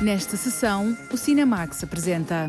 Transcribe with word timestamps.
Nesta 0.00 0.34
sessão, 0.34 0.96
o 1.12 1.16
Cinemax 1.18 1.84
apresenta. 1.84 2.46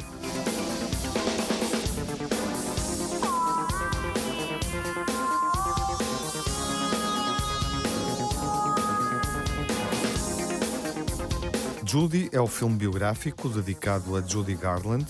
Judy 11.85 12.29
é 12.31 12.40
o 12.40 12.47
filme 12.47 12.78
biográfico 12.78 13.49
dedicado 13.49 14.15
a 14.15 14.22
Judy 14.22 14.56
Garland. 14.56 15.06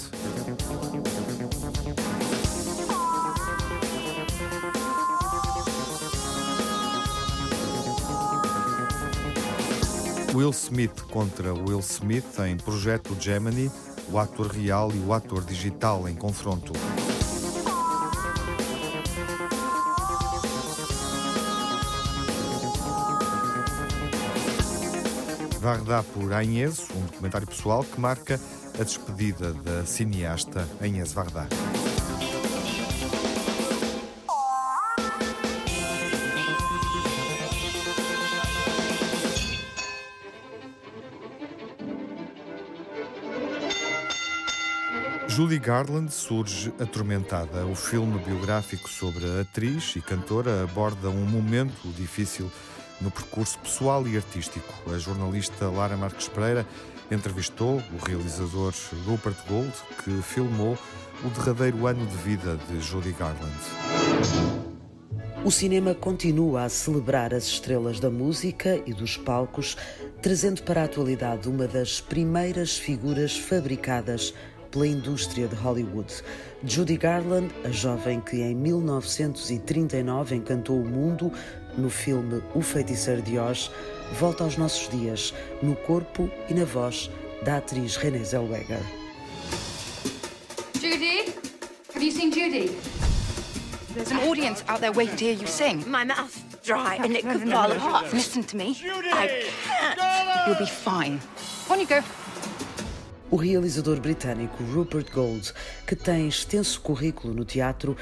Will 10.33 10.51
Smith 10.51 11.01
contra 11.11 11.53
Will 11.53 11.79
Smith 11.79 12.39
em 12.39 12.55
Projeto 12.55 13.15
Gemini, 13.19 13.69
o 14.09 14.17
ator 14.17 14.47
real 14.47 14.89
e 14.93 14.99
o 14.99 15.13
ator 15.13 15.43
digital 15.43 16.07
em 16.07 16.15
confronto. 16.15 16.71
Varda 25.59 26.01
por 26.13 26.31
Agnes, 26.33 26.87
um 26.95 27.05
documentário 27.05 27.47
pessoal 27.47 27.83
que 27.83 27.99
marca 27.99 28.39
a 28.79 28.83
despedida 28.83 29.53
da 29.53 29.85
cineasta 29.85 30.67
Agnes 30.81 31.11
Varda. 31.11 31.70
Judy 45.41 45.57
Garland 45.57 46.11
surge 46.11 46.71
atormentada. 46.79 47.65
O 47.65 47.73
filme 47.73 48.19
biográfico 48.19 48.87
sobre 48.87 49.25
a 49.25 49.41
atriz 49.41 49.95
e 49.95 49.99
cantora 49.99 50.61
aborda 50.61 51.09
um 51.09 51.25
momento 51.25 51.87
difícil 51.97 52.51
no 53.01 53.09
percurso 53.09 53.57
pessoal 53.57 54.07
e 54.07 54.15
artístico. 54.15 54.71
A 54.93 54.99
jornalista 54.99 55.67
Lara 55.67 55.97
Marques 55.97 56.27
Pereira 56.27 56.63
entrevistou 57.09 57.77
o 57.77 58.05
realizador 58.07 58.71
Rupert 59.07 59.37
Gold, 59.47 59.73
que 60.03 60.21
filmou 60.21 60.77
o 61.25 61.29
derradeiro 61.29 61.87
ano 61.87 62.05
de 62.05 62.17
vida 62.17 62.59
de 62.69 62.79
Judy 62.79 63.11
Garland. 63.13 63.51
O 65.43 65.49
cinema 65.49 65.95
continua 65.95 66.65
a 66.65 66.69
celebrar 66.69 67.33
as 67.33 67.45
estrelas 67.45 67.99
da 67.99 68.11
música 68.11 68.79
e 68.85 68.93
dos 68.93 69.17
palcos, 69.17 69.75
trazendo 70.21 70.61
para 70.61 70.83
a 70.83 70.85
atualidade 70.85 71.49
uma 71.49 71.65
das 71.65 71.99
primeiras 71.99 72.77
figuras 72.77 73.35
fabricadas 73.35 74.35
pela 74.71 74.87
indústria 74.87 75.47
de 75.47 75.55
Hollywood. 75.55 76.11
Judy 76.63 76.97
Garland, 76.97 77.53
a 77.65 77.69
jovem 77.69 78.21
que 78.21 78.41
em 78.41 78.55
1939 78.55 80.35
encantou 80.35 80.79
o 80.79 80.85
mundo 80.85 81.31
no 81.77 81.89
filme 81.89 82.41
O 82.55 82.61
Feiticeiro 82.61 83.21
de 83.21 83.37
Oz, 83.37 83.71
volta 84.19 84.43
aos 84.43 84.57
nossos 84.57 84.89
dias, 84.89 85.33
no 85.61 85.75
corpo 85.75 86.29
e 86.49 86.53
na 86.53 86.65
voz 86.65 87.09
da 87.43 87.57
atriz 87.57 87.95
Renée 87.95 88.23
Zellweger. 88.23 88.81
Judy? 90.79 91.33
Have 91.93 92.03
you 92.03 92.11
seen 92.11 92.31
Judy? 92.31 92.75
There's 93.93 94.11
an 94.11 94.19
audience 94.29 94.63
out 94.67 94.79
there 94.79 94.91
waiting 94.91 95.17
to 95.17 95.25
hear 95.25 95.35
you 95.35 95.47
sing. 95.47 95.83
My 95.85 96.05
mouth's 96.05 96.41
dry 96.63 96.95
and 96.95 97.15
it 97.15 97.23
could 97.23 97.49
fall 97.49 97.71
apart. 97.71 98.13
Listen 98.13 98.43
to 98.43 98.55
me. 98.57 98.77
I 99.13 99.47
can't. 99.63 100.47
You'll 100.47 100.57
be 100.57 100.65
fine. 100.65 101.19
On 101.69 101.79
you 101.79 101.85
go. 101.85 102.01
O 103.31 103.37
realizador 103.37 103.97
britânico 104.01 104.61
Rupert 104.61 105.09
Gold, 105.09 105.53
que 105.87 105.95
tem 105.95 106.27
extenso 106.27 106.81
currículo 106.81 107.33
no 107.33 107.45
teatro, 107.45 107.95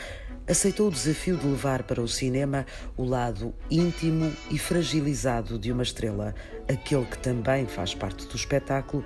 aceitou 0.47 0.87
o 0.87 0.91
desafio 0.91 1.37
de 1.37 1.45
levar 1.45 1.83
para 1.83 2.01
o 2.01 2.07
cinema 2.07 2.65
o 2.97 3.05
lado 3.05 3.53
íntimo 3.69 4.35
e 4.49 4.57
fragilizado 4.57 5.59
de 5.59 5.71
uma 5.71 5.83
estrela, 5.83 6.33
aquele 6.67 7.05
que 7.05 7.19
também 7.19 7.67
faz 7.67 7.93
parte 7.93 8.25
do 8.25 8.35
espetáculo, 8.35 9.05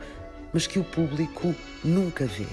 mas 0.53 0.65
que 0.65 0.79
o 0.79 0.83
público 0.85 1.53
nunca 1.83 2.25
vê. 2.25 2.47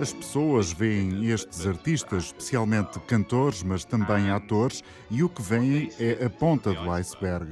As 0.00 0.12
pessoas 0.12 0.72
veem 0.72 1.30
estes 1.30 1.66
artistas, 1.66 2.24
especialmente 2.24 2.98
cantores, 3.00 3.62
mas 3.62 3.84
também 3.84 4.28
atores, 4.30 4.82
e 5.08 5.22
o 5.22 5.28
que 5.28 5.40
veem 5.40 5.90
é 5.98 6.24
a 6.24 6.28
ponta 6.28 6.74
do 6.74 6.90
iceberg 6.90 7.48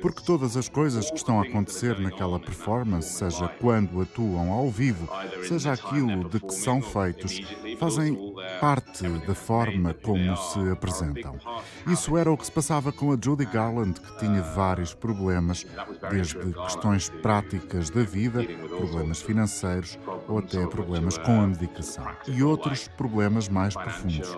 porque 0.00 0.22
todas 0.22 0.56
as 0.56 0.68
coisas 0.68 1.10
que 1.10 1.16
estão 1.16 1.40
a 1.40 1.44
acontecer 1.44 1.98
naquela 1.98 2.38
performance, 2.38 3.12
seja 3.12 3.48
quando 3.60 4.00
atuam 4.00 4.52
ao 4.52 4.70
vivo, 4.70 5.08
seja 5.46 5.72
aquilo 5.72 6.28
de 6.28 6.40
que 6.40 6.54
são 6.54 6.80
feitos, 6.80 7.40
fazem 7.78 8.16
parte 8.60 9.08
da 9.26 9.34
forma 9.34 9.94
como 9.94 10.36
se 10.36 10.70
apresentam. 10.70 11.38
Isso 11.86 12.16
era 12.16 12.30
o 12.30 12.36
que 12.36 12.46
se 12.46 12.52
passava 12.52 12.92
com 12.92 13.12
a 13.12 13.18
Judy 13.22 13.44
Garland, 13.46 14.00
que 14.00 14.18
tinha 14.18 14.42
vários 14.42 14.94
problemas, 14.94 15.66
desde 16.10 16.36
questões 16.52 17.08
práticas 17.08 17.90
da 17.90 18.02
vida, 18.02 18.44
problemas 18.68 19.22
financeiros 19.22 19.98
ou 20.28 20.38
até 20.38 20.66
problemas 20.66 21.18
com 21.18 21.40
a 21.40 21.46
medicação, 21.46 22.06
e 22.26 22.42
outros 22.42 22.88
problemas 22.88 23.48
mais 23.48 23.74
profundos. 23.74 24.36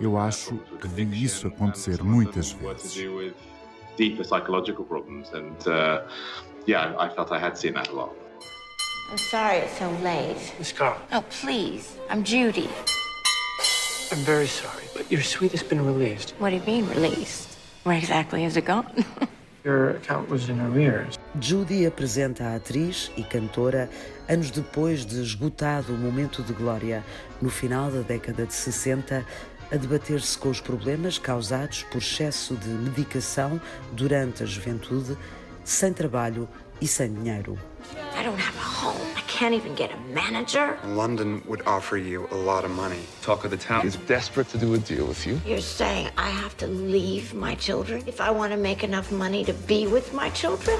Eu 0.00 0.16
acho 0.16 0.56
que 0.80 0.86
vi 0.88 1.24
isso 1.24 1.46
acontecer 1.48 2.02
muitas 2.02 2.52
vezes. 2.52 3.04
Deeper 3.98 4.24
psychological 4.24 4.84
problems. 4.84 5.30
And 5.34 5.58
uh, 5.66 6.02
yeah, 6.64 6.94
I 6.98 7.08
felt 7.14 7.32
I 7.32 7.38
had 7.38 7.58
seen 7.58 7.74
that 7.74 7.88
a 7.88 7.92
lot. 7.92 8.14
I'm 9.10 9.18
sorry 9.18 9.58
it's 9.58 9.78
so 9.78 9.90
late. 10.02 10.54
Miss 10.58 10.72
Carl. 10.72 10.96
Oh, 11.12 11.24
please. 11.42 11.96
I'm 12.08 12.22
Judy. 12.24 12.70
I'm 14.12 14.24
very 14.24 14.46
sorry, 14.46 14.84
but 14.94 15.10
your 15.10 15.22
suite 15.22 15.52
has 15.52 15.62
been 15.62 15.84
released. 15.84 16.34
What 16.38 16.50
do 16.50 16.56
you 16.56 16.62
mean, 16.62 16.88
released? 16.88 17.58
Where 17.84 17.98
exactly 17.98 18.42
has 18.44 18.56
it 18.56 18.64
gone? 18.64 19.04
your 19.64 19.90
account 19.90 20.30
was 20.30 20.48
in 20.48 20.60
arrears. 20.60 21.18
Judy 21.38 21.86
apresenta 21.86 22.44
a 22.44 22.56
atriz 22.56 23.10
e 23.16 23.22
cantora 23.22 23.90
anos 24.28 24.50
depois 24.50 25.04
de 25.04 25.20
esgotado 25.20 25.92
o 25.92 25.98
momento 25.98 26.42
de 26.42 26.52
glória, 26.52 27.04
no 27.40 27.50
final 27.50 27.90
da 27.90 28.00
década 28.00 28.46
de 28.46 28.54
60, 28.54 29.24
a 29.70 29.76
debater-se 29.76 30.36
com 30.38 30.48
os 30.48 30.60
problemas 30.60 31.18
causados 31.18 31.82
por 31.84 31.98
excesso 31.98 32.56
de 32.56 32.68
medicação 32.68 33.60
durante 33.92 34.42
a 34.42 34.46
juventude, 34.46 35.16
sem 35.64 35.92
trabalho 35.92 36.48
e 36.80 36.86
sem 36.86 37.12
dinheiro. 37.12 37.58
I 38.18 38.22
don't 38.22 38.40
have 38.40 38.56
a 38.58 38.86
home. 38.86 38.98
I 39.16 39.22
can't 39.26 39.54
even 39.54 39.74
get 39.74 39.92
a 39.92 39.96
manager. 40.12 40.76
London 40.84 41.42
would 41.46 41.62
offer 41.66 41.96
you 41.96 42.26
a 42.32 42.34
lot 42.34 42.64
of 42.64 42.70
money. 42.70 43.00
Talk 43.22 43.44
of 43.44 43.50
the 43.50 43.56
town 43.56 43.86
is 43.86 43.96
desperate 44.06 44.50
to 44.50 44.58
do 44.58 44.74
a 44.74 44.78
deal 44.78 45.06
with 45.06 45.26
you. 45.26 45.40
You're 45.46 45.60
saying 45.60 46.10
I 46.16 46.30
have 46.30 46.56
to 46.58 46.66
leave 46.66 47.34
my 47.34 47.54
children 47.54 48.02
if 48.06 48.20
I 48.20 48.30
want 48.30 48.52
to 48.52 48.58
make 48.58 48.82
enough 48.82 49.12
money 49.12 49.44
to 49.44 49.52
be 49.52 49.86
with 49.86 50.12
my 50.12 50.30
children? 50.30 50.78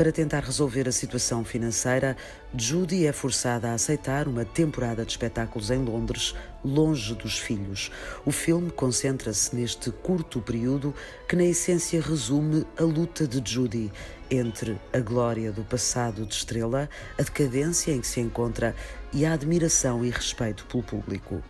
Para 0.00 0.12
tentar 0.12 0.40
resolver 0.40 0.88
a 0.88 0.92
situação 0.92 1.44
financeira, 1.44 2.16
Judy 2.56 3.04
é 3.04 3.12
forçada 3.12 3.68
a 3.68 3.74
aceitar 3.74 4.26
uma 4.28 4.46
temporada 4.46 5.04
de 5.04 5.12
espetáculos 5.12 5.70
em 5.70 5.84
Londres, 5.84 6.34
longe 6.64 7.14
dos 7.14 7.38
filhos. 7.38 7.90
O 8.24 8.32
filme 8.32 8.70
concentra-se 8.70 9.54
neste 9.54 9.90
curto 9.90 10.40
período 10.40 10.94
que, 11.28 11.36
na 11.36 11.44
essência, 11.44 12.00
resume 12.00 12.64
a 12.78 12.82
luta 12.82 13.28
de 13.28 13.42
Judy 13.44 13.92
entre 14.30 14.80
a 14.92 15.00
glória 15.00 15.50
do 15.50 15.64
passado 15.64 16.24
de 16.24 16.34
estrela, 16.34 16.88
a 17.18 17.22
decadência 17.22 17.92
em 17.92 18.00
que 18.00 18.06
se 18.06 18.20
encontra 18.20 18.74
e 19.12 19.26
a 19.26 19.32
admiração 19.32 20.04
e 20.04 20.10
respeito 20.10 20.64
pelo 20.66 20.82
público. 20.82 21.42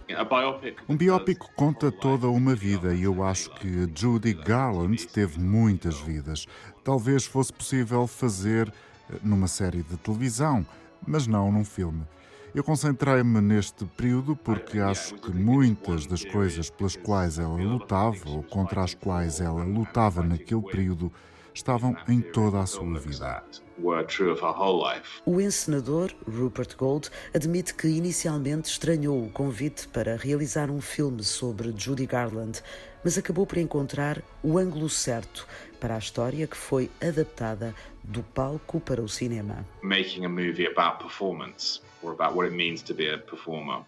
Um 0.88 0.96
biópico 0.96 1.50
conta 1.54 1.92
toda 1.92 2.28
uma 2.28 2.54
vida 2.54 2.94
e 2.94 3.02
eu 3.02 3.22
acho 3.22 3.50
que 3.56 3.88
Judy 3.94 4.32
Garland 4.32 5.06
teve 5.08 5.38
muitas 5.38 6.00
vidas. 6.00 6.46
Talvez 6.82 7.26
fosse 7.26 7.52
possível 7.52 8.06
fazer 8.06 8.72
eh, 9.10 9.16
numa 9.22 9.46
série 9.46 9.82
de 9.82 9.96
televisão, 9.98 10.66
mas 11.06 11.26
não 11.26 11.52
num 11.52 11.64
filme. 11.64 12.02
Eu 12.52 12.64
concentrei-me 12.64 13.40
neste 13.40 13.84
período 13.84 14.34
porque 14.34 14.80
acho 14.80 15.14
que 15.14 15.30
muitas 15.30 16.04
das 16.06 16.24
coisas 16.24 16.68
pelas 16.68 16.96
quais 16.96 17.38
ela 17.38 17.54
lutava 17.54 18.28
ou 18.28 18.42
contra 18.42 18.82
as 18.82 18.92
quais 18.92 19.40
ela 19.40 19.62
lutava 19.62 20.22
naquele 20.22 20.62
período 20.62 21.12
estavam 21.54 21.96
em 22.08 22.20
toda 22.20 22.60
a 22.60 22.66
sua 22.66 22.98
vida. 22.98 23.42
O 25.24 25.40
encenador 25.40 26.10
Rupert 26.28 26.76
Gold 26.76 27.08
admite 27.34 27.74
que 27.74 27.88
inicialmente 27.88 28.70
estranhou 28.70 29.24
o 29.24 29.30
convite 29.30 29.88
para 29.88 30.16
realizar 30.16 30.70
um 30.70 30.80
filme 30.80 31.24
sobre 31.24 31.72
Judy 31.76 32.06
Garland, 32.06 32.60
mas 33.02 33.16
acabou 33.16 33.46
por 33.46 33.56
encontrar 33.58 34.22
o 34.42 34.58
ângulo 34.58 34.88
certo 34.90 35.46
para 35.80 35.94
a 35.94 35.98
história 35.98 36.46
que 36.46 36.56
foi 36.56 36.90
adaptada 37.00 37.74
do 38.04 38.22
palco 38.22 38.80
para 38.80 39.00
o 39.00 39.08
cinema. 39.08 39.66
Making 39.82 40.26
a 40.26 40.28
movie 40.28 40.66
about 40.66 41.02
performance 41.02 41.80
or 42.02 42.12
about 42.12 42.36
what 42.36 42.46
it 42.46 42.56
means 42.56 42.82
to 42.82 42.94
be 42.94 43.08
a 43.08 43.18
performer. 43.18 43.84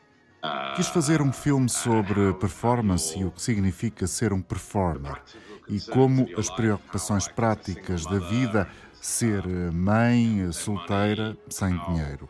Quis 0.75 0.89
fazer 0.89 1.23
um 1.23 1.33
filme 1.33 1.69
sobre 1.69 2.33
performance 2.35 3.17
e 3.17 3.25
o 3.25 3.31
que 3.31 3.41
significa 3.41 4.09
ser 4.09 4.33
um 4.33 4.43
performer 4.43 5.23
e 5.69 5.81
como 5.81 6.29
as 6.37 6.51
preocupações 6.51 7.29
práticas 7.29 8.05
da 8.05 8.19
vida 8.19 8.69
ser 9.01 9.45
mãe 9.73 10.51
solteira 10.53 11.37
sem 11.49 11.77
dinheiro. 11.87 12.29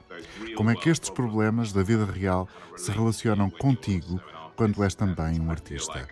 Como 0.56 0.70
é 0.70 0.74
que 0.74 0.88
estes 0.88 1.10
problemas 1.10 1.72
da 1.72 1.82
vida 1.82 2.06
real 2.06 2.48
se 2.76 2.90
relacionam 2.90 3.50
contigo 3.50 4.20
quando 4.56 4.82
és 4.82 4.94
também 4.94 5.38
um 5.40 5.50
artista? 5.50 6.08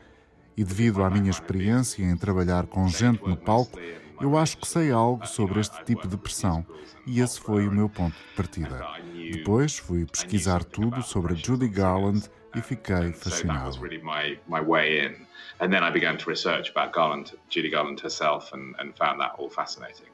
E 0.57 0.63
devido 0.63 1.03
à 1.03 1.09
minha 1.09 1.31
experiência 1.31 2.05
em 2.05 2.17
trabalhar 2.17 2.67
com 2.67 2.87
gente 2.89 3.27
no 3.27 3.37
palco, 3.37 3.79
eu 4.21 4.37
acho 4.37 4.59
que 4.59 4.69
sei 4.69 4.91
algo 4.91 5.27
sobre 5.27 5.61
este 5.61 5.83
tipo 5.85 6.07
de 6.07 6.19
pressão 6.19 6.67
e 7.07 7.21
esse 7.21 7.41
foi 7.41 7.67
o 7.67 7.73
meu 7.73 7.89
ponto 7.89 8.15
de 8.15 8.37
partida. 8.37 8.87
Depois 9.33 9.79
fui 9.79 10.05
pesquisar 10.05 10.63
tudo 10.63 11.03
sobre 11.03 11.35
Judy 11.35 11.69
Garland 11.69 12.29
e 12.55 12.61
fiquei 12.61 13.13
fascinado. 13.13 13.31
So 13.31 13.47
that 13.47 13.67
was 13.67 13.79
really 13.79 13.99
my, 14.03 14.39
my 14.49 14.61
way 14.61 15.01
in. 15.01 15.27
And 15.61 15.73
then 15.73 15.83
I 15.83 15.91
began 15.91 16.17
to 16.19 16.29
research 16.29 16.71
about 16.71 16.93
Garland, 16.93 17.33
Judy 17.49 17.71
Garland 17.71 18.01
herself, 18.01 18.53
and, 18.53 18.75
and 18.79 18.97
found 18.97 19.21
that 19.21 19.33
all 19.39 19.49
fascinating. 19.49 20.07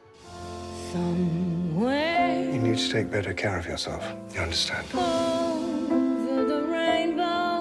Somewhere 0.93 2.51
you 2.53 2.59
need 2.59 2.79
to 2.79 2.91
take 2.91 3.11
better 3.11 3.33
care 3.33 3.59
of 3.59 3.67
yourself. 3.67 4.03
You 4.35 4.41
understand? 4.41 4.87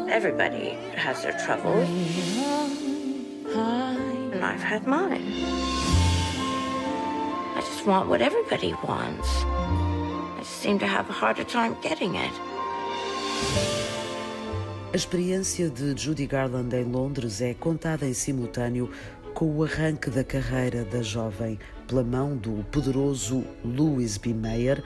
Everybody 0.10 0.78
has 0.96 1.24
their 1.24 1.38
troubles, 1.46 1.90
and 3.54 4.46
I've 4.46 4.62
had 4.62 4.88
mine. 4.88 5.34
I 7.56 7.60
just 7.60 7.86
want 7.86 8.08
what 8.08 8.22
everybody 8.22 8.74
wants. 8.88 9.28
I 9.44 10.42
seem 10.44 10.80
to 10.80 10.88
have 10.88 11.10
a 11.10 11.14
harder 11.14 11.44
time 11.44 11.76
getting 11.82 12.16
it. 12.16 12.32
A 14.96 14.98
experiência 14.98 15.70
de 15.70 15.94
Judy 16.02 16.26
Garland 16.26 16.74
em 16.74 16.86
Londres 16.86 17.42
é 17.42 17.54
contada 17.54 18.06
em 18.06 18.14
simultâneo 18.14 18.90
com 19.34 19.54
o 19.54 19.62
arranque 19.62 20.10
da 20.10 20.24
carreira 20.24 20.86
da 20.86 21.02
jovem 21.02 21.60
pela 21.86 22.02
mão 22.02 22.38
do 22.38 22.64
poderoso 22.72 23.44
Louis 23.62 24.16
B. 24.16 24.34
Mayer, 24.34 24.82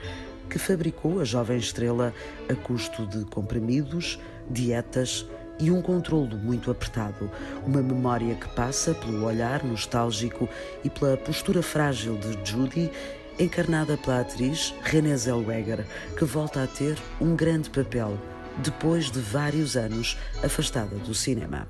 que 0.50 0.58
fabricou 0.58 1.20
a 1.20 1.24
jovem 1.24 1.58
estrela 1.58 2.12
a 2.48 2.54
custo 2.56 3.06
de 3.06 3.24
comprimidos, 3.26 4.18
dietas 4.50 5.24
e 5.60 5.70
um 5.70 5.80
controlo 5.80 6.36
muito 6.36 6.72
apertado. 6.72 7.30
Uma 7.64 7.80
memória 7.80 8.34
que 8.34 8.48
passa 8.48 8.92
pelo 8.92 9.24
olhar 9.24 9.62
nostálgico 9.62 10.48
e 10.82 10.90
pela 10.90 11.16
postura 11.16 11.62
frágil 11.62 12.18
de 12.18 12.50
Judy, 12.50 12.90
encarnada 13.38 13.96
pela 13.96 14.22
atriz 14.22 14.74
Renée 14.82 15.16
Zellweger, 15.16 15.86
que 16.18 16.24
volta 16.24 16.64
a 16.64 16.66
ter 16.66 16.98
um 17.20 17.36
grande 17.36 17.70
papel 17.70 18.18
depois 18.60 19.10
de 19.10 19.18
vários 19.20 19.76
anos 19.76 20.16
afastada 20.44 20.96
do 20.96 21.14
cinema. 21.14 21.68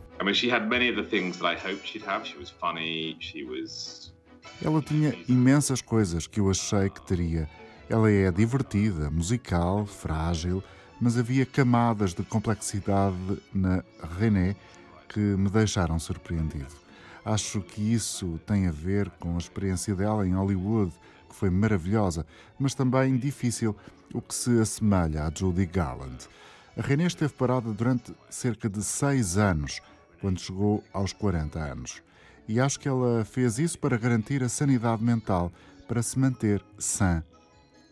Ela 4.62 4.82
tinha 4.82 5.14
imensas 5.28 5.80
coisas 5.80 6.26
que 6.26 6.40
eu 6.40 6.50
achei 6.50 6.90
que 6.90 7.00
teria. 7.06 7.48
Ela 7.88 8.10
é 8.10 8.30
divertida, 8.30 9.10
musical, 9.10 9.86
frágil, 9.86 10.62
mas 11.00 11.16
havia 11.16 11.46
camadas 11.46 12.12
de 12.12 12.22
complexidade 12.22 13.16
na 13.54 13.82
René 14.18 14.54
que 15.08 15.18
me 15.18 15.48
deixaram 15.48 15.98
surpreendido. 15.98 16.80
Acho 17.24 17.60
que 17.60 17.80
isso 17.92 18.38
tem 18.46 18.66
a 18.66 18.70
ver 18.70 19.10
com 19.18 19.34
a 19.34 19.38
experiência 19.38 19.94
dela 19.94 20.26
em 20.26 20.32
Hollywood, 20.32 20.92
que 21.28 21.34
foi 21.34 21.50
maravilhosa, 21.50 22.26
mas 22.58 22.74
também 22.74 23.16
difícil, 23.16 23.76
o 24.12 24.20
que 24.20 24.34
se 24.34 24.58
assemelha 24.60 25.24
a 25.24 25.32
Judy 25.34 25.66
Garland. 25.66 26.28
A 26.80 26.82
René 26.82 27.04
esteve 27.04 27.34
parada 27.34 27.70
durante 27.74 28.14
cerca 28.30 28.66
de 28.66 28.82
seis 28.82 29.36
anos, 29.36 29.82
quando 30.18 30.40
chegou 30.40 30.82
aos 30.94 31.12
40 31.12 31.58
anos. 31.58 32.02
E 32.48 32.58
acho 32.58 32.80
que 32.80 32.88
ela 32.88 33.22
fez 33.22 33.58
isso 33.58 33.78
para 33.78 33.98
garantir 33.98 34.42
a 34.42 34.48
sanidade 34.48 35.04
mental, 35.04 35.52
para 35.86 36.02
se 36.02 36.18
manter 36.18 36.64
sã. 36.78 37.22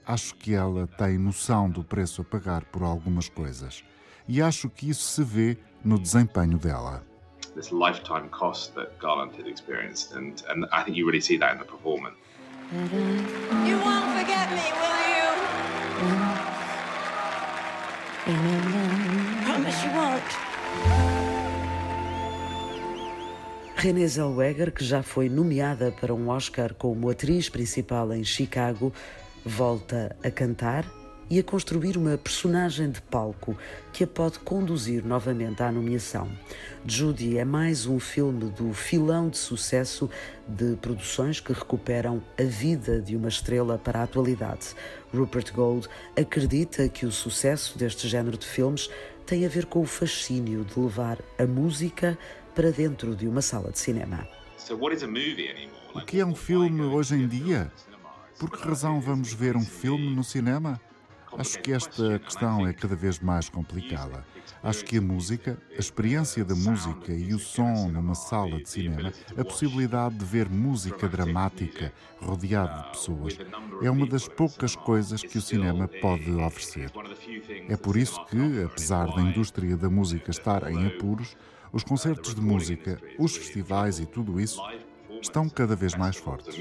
Acho 0.06 0.34
que 0.36 0.54
ela 0.54 0.86
tem 0.86 1.18
noção 1.18 1.68
do 1.68 1.84
preço 1.84 2.22
a 2.22 2.24
pagar 2.24 2.64
por 2.64 2.82
algumas 2.82 3.28
coisas. 3.28 3.84
E 4.26 4.40
acho 4.40 4.70
que 4.70 4.88
isso 4.88 5.04
se 5.04 5.22
vê 5.22 5.58
no 5.84 5.98
desempenho 5.98 6.56
dela. 6.56 7.04
This 7.56 7.70
lifetime 7.70 8.30
cost 8.30 8.72
that 8.72 8.92
Garland 8.98 9.38
had 9.38 9.46
experienced, 9.46 10.16
and, 10.16 10.32
and 10.48 10.64
I 10.72 10.82
think 10.82 10.96
you 10.96 11.04
really 11.04 11.20
see 11.20 11.36
that 11.36 11.52
in 11.52 11.58
the 11.58 11.66
performance. 11.66 12.16
You 12.72 13.76
won't 13.84 14.16
forget 14.16 14.48
me, 14.50 14.62
will 14.80 15.04
you? 15.12 15.28
Won't. 16.08 16.48
Renée 23.80 24.08
Zellweger, 24.08 24.72
que 24.72 24.84
já 24.84 25.04
foi 25.04 25.28
nomeada 25.28 25.92
para 25.92 26.12
um 26.12 26.30
Oscar 26.30 26.74
como 26.74 27.08
atriz 27.08 27.48
principal 27.48 28.12
em 28.12 28.24
Chicago, 28.24 28.92
volta 29.44 30.16
a 30.22 30.30
cantar 30.32 30.84
e 31.30 31.38
a 31.38 31.42
construir 31.42 31.96
uma 31.96 32.16
personagem 32.16 32.90
de 32.90 33.00
palco 33.02 33.56
que 33.92 34.04
a 34.04 34.06
pode 34.06 34.38
conduzir 34.40 35.04
novamente 35.04 35.62
à 35.62 35.70
nomeação. 35.70 36.28
Judy 36.84 37.38
é 37.38 37.44
mais 37.44 37.86
um 37.86 38.00
filme 38.00 38.50
do 38.50 38.72
filão 38.72 39.28
de 39.28 39.36
sucesso 39.36 40.08
de 40.46 40.74
produções 40.76 41.38
que 41.38 41.52
recuperam 41.52 42.22
a 42.38 42.42
vida 42.42 43.00
de 43.00 43.14
uma 43.14 43.28
estrela 43.28 43.78
para 43.78 44.00
a 44.00 44.02
atualidade. 44.04 44.74
Rupert 45.14 45.52
Gold 45.52 45.86
acredita 46.16 46.88
que 46.88 47.04
o 47.04 47.12
sucesso 47.12 47.78
deste 47.78 48.08
género 48.08 48.36
de 48.38 48.46
filmes 48.46 48.88
tem 49.28 49.44
a 49.44 49.48
ver 49.48 49.66
com 49.66 49.82
o 49.82 49.84
fascínio 49.84 50.64
de 50.64 50.80
levar 50.80 51.18
a 51.38 51.44
música 51.44 52.18
para 52.54 52.70
dentro 52.70 53.14
de 53.14 53.28
uma 53.28 53.42
sala 53.42 53.70
de 53.70 53.78
cinema. 53.78 54.26
O 55.94 56.00
que 56.00 56.18
é 56.18 56.24
um 56.24 56.34
filme 56.34 56.80
hoje 56.80 57.14
em 57.14 57.28
dia? 57.28 57.70
Por 58.38 58.50
que 58.50 58.66
razão 58.66 59.02
vamos 59.02 59.34
ver 59.34 59.54
um 59.54 59.64
filme 59.64 60.08
no 60.16 60.24
cinema? 60.24 60.80
Acho 61.36 61.60
que 61.60 61.72
esta 61.72 62.18
questão 62.18 62.66
é 62.66 62.72
cada 62.72 62.96
vez 62.96 63.20
mais 63.20 63.48
complicada. 63.48 64.24
Acho 64.62 64.84
que 64.84 64.98
a 64.98 65.00
música, 65.00 65.58
a 65.70 65.78
experiência 65.78 66.44
da 66.44 66.54
música 66.54 67.12
e 67.12 67.34
o 67.34 67.38
som 67.38 67.88
numa 67.88 68.14
sala 68.14 68.60
de 68.60 68.68
cinema, 68.68 69.12
a 69.36 69.44
possibilidade 69.44 70.16
de 70.16 70.24
ver 70.24 70.48
música 70.48 71.08
dramática 71.08 71.92
rodeado 72.20 72.82
de 72.82 72.90
pessoas, 72.90 73.38
é 73.82 73.90
uma 73.90 74.06
das 74.06 74.26
poucas 74.26 74.74
coisas 74.74 75.22
que 75.22 75.38
o 75.38 75.42
cinema 75.42 75.86
pode 75.86 76.30
oferecer. 76.32 76.90
É 77.68 77.76
por 77.76 77.96
isso 77.96 78.24
que, 78.26 78.62
apesar 78.62 79.06
da 79.14 79.22
indústria 79.22 79.76
da 79.76 79.90
música 79.90 80.30
estar 80.30 80.70
em 80.70 80.86
apuros, 80.86 81.36
os 81.72 81.84
concertos 81.84 82.34
de 82.34 82.40
música, 82.40 83.00
os 83.18 83.36
festivais 83.36 84.00
e 84.00 84.06
tudo 84.06 84.40
isso 84.40 84.60
estão 85.20 85.48
cada 85.48 85.76
vez 85.76 85.94
mais 85.94 86.16
fortes. 86.16 86.54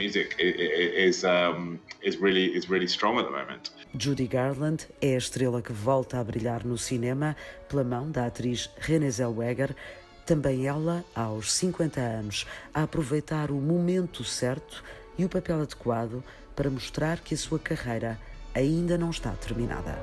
Judy 3.98 4.28
Garland 4.28 4.88
é 5.02 5.16
a 5.16 5.18
estrela 5.18 5.62
que 5.62 5.74
volta 5.74 6.20
a 6.20 6.24
brilhar 6.24 6.66
no 6.66 6.78
cinema 6.78 7.36
pela 7.70 7.84
mão 7.84 8.10
da 8.10 8.26
atriz 8.26 8.70
Renée 8.78 9.12
Zellweger, 9.12 9.76
também 10.26 10.68
ela, 10.68 11.06
aos 11.16 11.54
50 11.54 12.02
anos, 12.02 12.46
a 12.74 12.84
aproveitar 12.84 13.50
o 13.50 13.56
momento 13.56 14.24
certo 14.24 14.84
e 15.18 15.24
o 15.24 15.30
papel 15.30 15.62
adequado 15.62 16.24
para 16.56 16.70
mostrar 16.70 17.20
que 17.20 17.34
a 17.34 17.38
sua 17.38 17.60
carreira 17.60 18.20
ainda 18.54 18.98
não 18.98 19.10
está 19.10 19.32
terminada. 19.32 19.98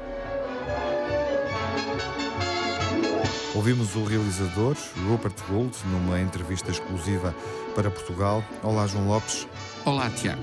Ouvimos 3.55 3.95
o 3.95 4.03
realizador 4.03 4.77
Rupert 5.09 5.37
Gould 5.49 5.77
numa 5.87 6.21
entrevista 6.21 6.73
exclusiva 6.73 7.33
para 7.77 7.89
Portugal. 7.89 8.43
Olá, 8.65 8.85
João 8.89 9.07
Lopes. 9.07 9.47
Olá, 9.85 10.11
Tiago. 10.11 10.43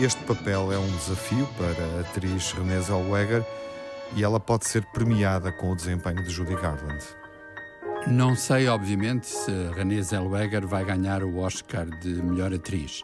Este 0.00 0.22
papel 0.22 0.72
é 0.72 0.78
um 0.78 0.86
desafio 0.86 1.48
para 1.58 1.84
a 1.84 2.00
atriz 2.02 2.52
Renée 2.52 2.80
Zellweger 2.80 3.44
e 4.14 4.22
ela 4.22 4.38
pode 4.38 4.68
ser 4.68 4.84
premiada 4.92 5.50
com 5.50 5.72
o 5.72 5.74
desempenho 5.74 6.22
de 6.22 6.30
Judy 6.30 6.54
Garland. 6.54 7.04
Não 8.06 8.36
sei, 8.36 8.68
obviamente, 8.68 9.26
se 9.26 9.50
Renée 9.74 10.00
Zellweger 10.00 10.64
vai 10.64 10.84
ganhar 10.84 11.24
o 11.24 11.38
Oscar 11.38 11.86
de 11.86 12.22
melhor 12.22 12.54
atriz, 12.54 13.02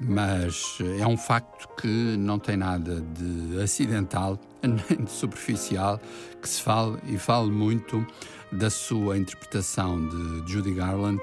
mas 0.00 0.78
é 0.98 1.06
um 1.06 1.18
facto 1.18 1.68
que 1.76 2.16
não 2.16 2.38
tem 2.38 2.56
nada 2.56 3.02
de 3.02 3.60
acidental 3.60 4.40
nem 4.62 5.04
de 5.04 5.10
superficial 5.10 6.00
que 6.40 6.48
se 6.48 6.62
fale 6.62 6.98
e 7.06 7.18
fale 7.18 7.50
muito 7.50 8.06
da 8.52 8.70
sua 8.70 9.18
interpretação 9.18 10.08
de 10.08 10.52
Judy 10.52 10.72
Garland 10.72 11.20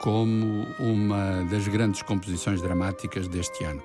como 0.00 0.66
uma 0.80 1.44
das 1.50 1.68
grandes 1.68 2.02
composições 2.02 2.60
dramáticas 2.60 3.28
deste 3.28 3.62
ano. 3.64 3.82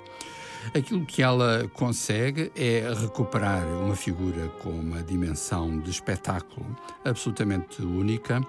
Aquilo 0.76 1.06
que 1.06 1.22
ela 1.22 1.70
consegue 1.74 2.52
é 2.56 2.92
recuperar 3.00 3.66
uma 3.68 3.96
figura 3.96 4.50
com 4.62 4.72
uma 4.72 5.02
dimensão 5.02 5.80
de 5.80 5.92
espetáculo 5.92 6.66
absolutamente 7.06 7.82
única, 7.82 8.42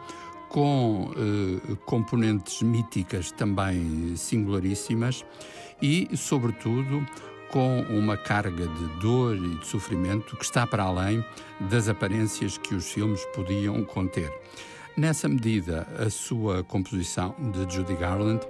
com 0.49 1.13
eh, 1.15 1.77
componentes 1.85 2.63
míticas 2.63 3.31
também 3.31 4.17
singularíssimas 4.17 5.25
e, 5.81 6.09
sobretudo, 6.17 7.07
com 7.51 7.83
uma 7.89 8.17
carga 8.17 8.67
de 8.67 8.87
dor 9.01 9.37
e 9.37 9.57
de 9.57 9.67
sofrimento 9.67 10.37
que 10.37 10.45
está 10.45 10.67
para 10.67 10.85
além 10.85 11.25
das 11.71 11.89
aparências 11.89 12.59
que 12.59 12.75
os 12.75 12.91
filmes 12.91 13.25
podiam 13.35 13.83
conter. 13.85 14.33
Nessa 14.97 15.29
medida, 15.29 15.87
a 15.99 16.11
sua 16.11 16.65
composição 16.65 17.35
de 17.53 17.73
Judy 17.73 17.95
Garland 17.95 18.45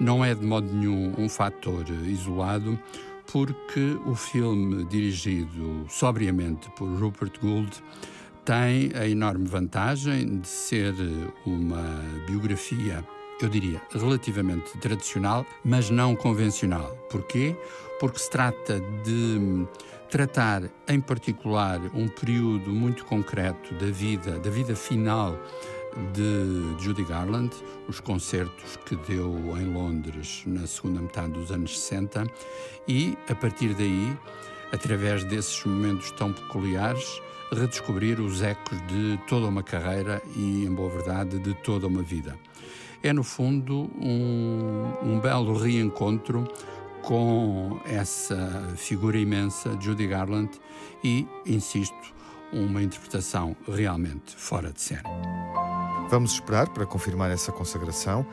não 0.00 0.24
é 0.24 0.34
de 0.34 0.44
modo 0.44 0.72
nenhum 0.72 1.14
um 1.18 1.28
fator 1.28 1.84
isolado, 2.06 2.78
porque 3.30 3.98
o 4.06 4.14
filme, 4.14 4.84
dirigido 4.86 5.84
sobriamente 5.88 6.70
por 6.70 6.88
Rupert 6.88 7.38
Gould, 7.40 7.70
tem 8.44 8.90
a 8.94 9.06
enorme 9.06 9.46
vantagem 9.46 10.40
de 10.40 10.48
ser 10.48 10.94
uma 11.46 11.84
biografia, 12.26 13.04
eu 13.40 13.48
diria, 13.48 13.80
relativamente 13.92 14.76
tradicional, 14.78 15.46
mas 15.64 15.90
não 15.90 16.16
convencional. 16.16 16.96
Porquê? 17.10 17.54
Porque 18.00 18.18
se 18.18 18.30
trata 18.30 18.80
de 19.04 19.66
tratar, 20.08 20.62
em 20.88 21.00
particular, 21.00 21.78
um 21.94 22.08
período 22.08 22.70
muito 22.70 23.04
concreto 23.04 23.74
da 23.74 23.90
vida, 23.90 24.38
da 24.38 24.48
vida 24.48 24.74
final 24.74 25.38
de 26.14 26.82
Judy 26.82 27.04
Garland, 27.04 27.54
os 27.86 28.00
concertos 28.00 28.78
que 28.86 28.96
deu 28.96 29.34
em 29.58 29.72
Londres 29.72 30.42
na 30.46 30.66
segunda 30.66 31.02
metade 31.02 31.32
dos 31.32 31.52
anos 31.52 31.78
60 31.78 32.26
e, 32.88 33.18
a 33.28 33.34
partir 33.34 33.74
daí, 33.74 34.16
através 34.72 35.22
desses 35.24 35.62
momentos 35.64 36.10
tão 36.12 36.32
peculiares, 36.32 37.20
redescobrir 37.52 38.18
os 38.18 38.40
ecos 38.40 38.78
de 38.86 39.20
toda 39.28 39.46
uma 39.46 39.62
carreira 39.62 40.22
e, 40.34 40.64
em 40.64 40.72
boa 40.74 40.88
verdade, 40.88 41.38
de 41.38 41.52
toda 41.54 41.86
uma 41.86 42.02
vida. 42.02 42.34
É, 43.02 43.12
no 43.12 43.22
fundo, 43.22 43.90
um, 44.00 44.92
um 45.02 45.20
belo 45.20 45.54
reencontro 45.58 46.46
com 47.02 47.80
essa 47.84 48.72
figura 48.76 49.18
imensa, 49.18 49.76
Judy 49.80 50.06
Garland, 50.06 50.50
e, 51.02 51.26
insisto, 51.46 52.14
uma 52.52 52.82
interpretação 52.82 53.56
realmente 53.66 54.34
fora 54.36 54.72
de 54.72 54.80
série. 54.80 55.08
Vamos 56.08 56.32
esperar 56.32 56.68
para 56.68 56.86
confirmar 56.86 57.30
essa 57.30 57.52
consagração, 57.52 58.26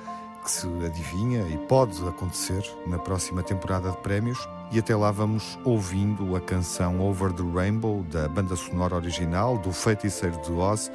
que 0.44 0.52
se 0.52 0.68
adivinha 0.86 1.42
e 1.50 1.58
pode 1.68 2.02
acontecer 2.08 2.64
na 2.88 2.98
próxima 2.98 3.44
temporada 3.44 3.92
de 3.92 3.98
prémios. 3.98 4.40
E 4.72 4.80
até 4.80 4.96
lá 4.96 5.12
vamos 5.12 5.60
ouvindo 5.64 6.36
a 6.36 6.42
canção 6.42 7.02
Over 7.02 7.34
the 7.34 7.44
Rainbow, 7.44 8.04
da 8.04 8.28
banda 8.28 8.56
sonora 8.56 8.96
original 8.96 9.58
do 9.58 9.72
Feiticeiro 9.72 10.42
de 10.42 10.52
Oz, 10.52 10.92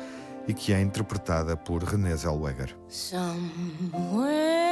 e 0.48 0.54
que 0.54 0.72
é 0.72 0.80
interpretada 0.80 1.56
por 1.56 1.82
René 1.84 2.16
Zellweger. 2.16 2.76
Somewhere 2.88 4.71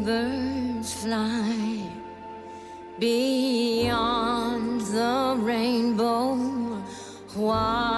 bluebirds 0.00 0.94
fly 0.94 1.86
beyond 2.98 4.80
the 4.80 5.36
rainbow, 5.38 6.36
why, 7.34 7.89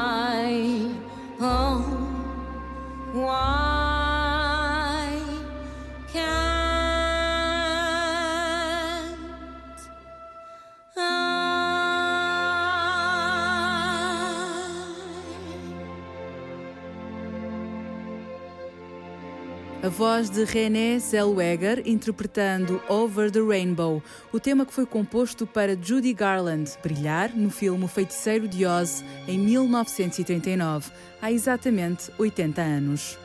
voz 20.02 20.28
de 20.28 20.42
René 20.42 20.98
Zellweger 20.98 21.80
interpretando 21.86 22.82
Over 22.88 23.30
the 23.30 23.38
Rainbow, 23.38 24.02
o 24.32 24.40
tema 24.40 24.66
que 24.66 24.72
foi 24.72 24.84
composto 24.84 25.46
para 25.46 25.80
Judy 25.80 26.12
Garland 26.12 26.72
brilhar 26.82 27.30
no 27.36 27.48
filme 27.52 27.86
Feiticeiro 27.86 28.48
de 28.48 28.66
Oz 28.66 29.04
em 29.28 29.38
1939, 29.38 30.90
há 31.20 31.30
exatamente 31.30 32.10
80 32.18 32.60
anos. 32.60 33.21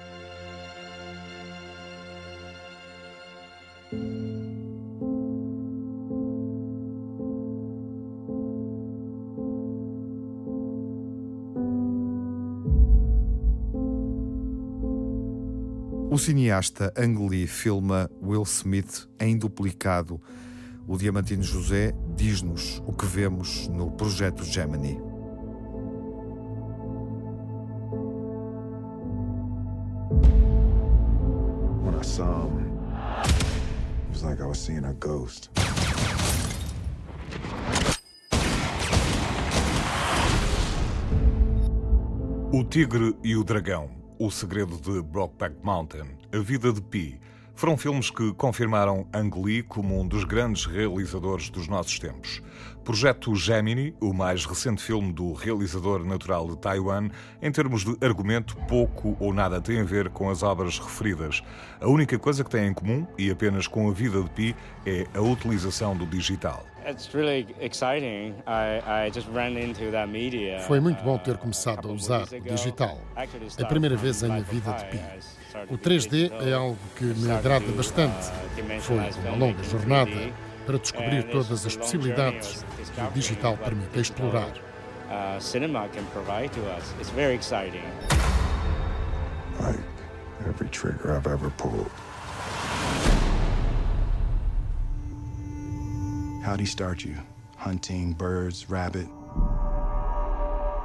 O 16.18 16.20
cineasta 16.20 16.92
Ang 16.98 17.30
Lee 17.30 17.46
filma 17.46 18.10
Will 18.20 18.42
Smith 18.42 19.08
em 19.20 19.38
duplicado. 19.38 20.20
O 20.88 20.98
Diamantino 20.98 21.44
José 21.44 21.94
diz-nos 22.16 22.82
o 22.88 22.92
que 22.92 23.06
vemos 23.06 23.68
no 23.68 23.92
projeto 23.92 24.44
Gemini. 24.44 25.00
When 31.84 31.94
I 31.94 32.04
saw 32.04 32.48
him, 32.50 32.82
it 34.02 34.10
was 34.12 34.24
like 34.24 34.42
I 34.42 34.48
was 34.48 34.58
seeing 34.58 34.86
a 34.86 34.94
ghost. 34.94 35.52
O 42.52 42.64
Tigre 42.64 43.16
e 43.24 43.36
o 43.36 43.44
Dragão. 43.44 44.07
O 44.20 44.32
Segredo 44.32 44.78
de 44.78 45.00
Brokeback 45.00 45.58
Mountain, 45.64 46.08
A 46.34 46.40
Vida 46.40 46.74
de 46.74 46.82
Pi, 46.82 47.20
foram 47.58 47.76
filmes 47.76 48.12
que 48.12 48.32
confirmaram 48.36 49.08
Ang 49.12 49.36
Lee 49.42 49.64
como 49.64 50.00
um 50.00 50.08
dos 50.08 50.24
grandes 50.24 50.66
realizadores 50.66 51.50
dos 51.50 51.68
nossos 51.68 51.98
tempos. 51.98 52.40
Projeto 52.86 53.36
Gemini, 53.36 53.96
o 54.00 54.14
mais 54.14 54.46
recente 54.46 54.82
filme 54.82 55.12
do 55.12 55.34
realizador 55.34 56.06
natural 56.06 56.48
de 56.48 56.58
Taiwan, 56.60 57.10
em 57.42 57.52
termos 57.52 57.84
de 57.84 57.98
argumento, 58.06 58.56
pouco 58.68 59.18
ou 59.20 59.34
nada 59.34 59.60
tem 59.60 59.82
a 59.82 59.84
ver 59.84 60.10
com 60.10 60.30
as 60.30 60.44
obras 60.44 60.78
referidas. 60.78 61.42
A 61.82 61.88
única 61.88 62.18
coisa 62.20 62.44
que 62.44 62.50
tem 62.52 62.68
em 62.68 62.74
comum, 62.74 63.08
e 63.18 63.32
apenas 63.32 63.68
com 63.68 63.90
a 63.90 63.92
vida 63.92 64.22
de 64.22 64.30
Pi, 64.30 64.56
é 64.86 65.08
a 65.16 65.22
utilização 65.22 65.98
do 65.98 66.06
digital. 66.06 66.64
Foi 70.62 70.80
muito 70.80 71.04
bom 71.04 71.18
ter 71.18 71.38
começado 71.38 71.90
a 71.90 71.92
usar 71.92 72.24
o 72.32 72.42
digital. 72.42 73.02
A 73.62 73.66
primeira 73.66 73.98
vez 73.98 74.22
em 74.22 74.28
minha 74.28 74.44
vida 74.44 74.72
de 74.74 74.86
Pi. 74.86 75.00
O 75.70 75.78
3D 75.78 76.32
é 76.48 76.54
algo 76.54 76.78
que 76.96 77.06
me 77.06 77.32
agrada 77.32 77.72
bastante. 77.72 78.32
Foi 78.82 78.98
uma 78.98 79.36
longa 79.36 79.64
jornada 79.64 80.32
para 80.66 80.78
descobrir 80.78 81.24
todas 81.24 81.66
as 81.66 81.76
possibilidades 81.76 82.66
que 82.94 83.02
o 83.02 83.12
digital 83.12 83.58
permite 83.58 84.00
explorar. 84.00 84.52
Like 89.60 89.80
every 90.48 90.70
trigger 90.70 91.18
I've 91.18 91.28
ever 91.28 91.50
pulled. 91.58 91.90
How'd 96.44 96.60
he 96.60 96.66
start 96.66 97.04
you? 97.04 97.16
Hunting 97.58 98.14
birds, 98.14 98.70
rabbit? 98.70 99.08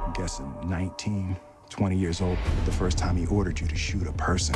I'm 0.05 0.11
guessing 0.13 0.51
19. 0.65 1.37
20 1.73 1.97
years 1.97 2.21
old 2.21 2.37
the 2.65 2.71
first 2.71 2.99
time 2.99 3.17
he 3.17 3.25
ordered 3.25 3.59
you 3.59 3.65
to 3.65 3.75
shoot 3.75 4.05
a 4.05 4.13
person. 4.13 4.53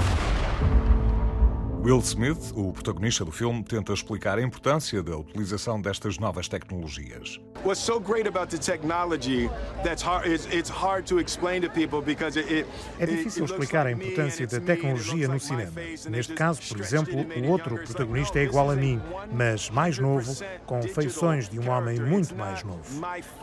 Will 1.88 2.02
Smith, 2.02 2.52
o 2.54 2.74
protagonista 2.74 3.24
do 3.24 3.32
filme, 3.32 3.64
tenta 3.64 3.94
explicar 3.94 4.38
a 4.38 4.42
importância 4.42 5.02
da 5.02 5.16
utilização 5.16 5.82
destas 5.82 6.18
novas 6.18 6.50
tecnologias. 6.50 7.40
What's 7.64 7.80
so 7.80 7.98
great 7.98 8.28
about 8.28 8.50
the 8.50 8.58
technology 8.58 9.50
that's 9.86 10.04
hard 10.04 10.28
it's, 10.28 10.46
it's 10.54 10.70
hard 10.70 11.08
to 11.08 11.18
explain 11.18 11.62
to 11.62 11.70
people 11.70 12.02
because 12.02 12.38
it, 12.38 12.66
É 13.00 13.06
difícil 13.06 13.46
explicar 13.46 13.88
a 13.88 13.92
importância 13.92 14.46
da 14.46 14.60
tecnologia 14.60 15.30
no 15.30 15.40
cinema. 15.40 15.72
Neste 16.10 16.34
caso, 16.34 16.62
por 16.68 16.80
exemplo, 16.80 17.14
o 17.16 17.50
outro 17.50 17.76
protagonista 17.78 18.38
é 18.38 18.44
igual 18.44 18.70
a 18.70 18.76
mim, 18.76 19.02
mas 19.32 19.70
mais 19.70 19.98
novo, 19.98 20.36
com 20.66 20.82
feições 20.84 21.48
de 21.48 21.58
um 21.58 21.70
homem 21.70 22.00
muito 22.02 22.36
mais 22.36 22.64
novo. 22.64 22.84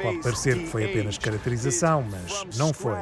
Pode 0.01 0.19
parecer 0.23 0.59
que 0.59 0.67
foi 0.67 0.85
apenas 0.85 1.17
caracterização, 1.17 2.05
mas 2.09 2.57
não 2.57 2.75
foi. 2.75 2.99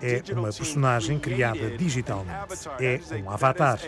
É 0.00 0.22
uma 0.32 0.50
personagem 0.50 1.18
criada 1.18 1.76
digitalmente. 1.76 2.68
É 2.80 3.00
um 3.22 3.30
avatar. 3.30 3.78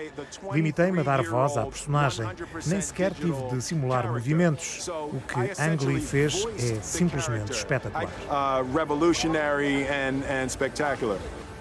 Limitei-me 0.53 0.90
a 0.99 1.03
dar 1.03 1.23
voz 1.23 1.57
à 1.57 1.65
personagem. 1.65 2.27
Nem 2.67 2.81
sequer 2.81 3.15
tive 3.15 3.49
de 3.51 3.63
simular 3.63 4.11
movimentos. 4.11 4.89
O 4.89 5.21
que 5.21 5.63
Ang 5.63 5.85
Lee 5.85 6.01
fez 6.01 6.47
é 6.59 6.81
simplesmente 6.83 7.53
espetacular. 7.53 8.11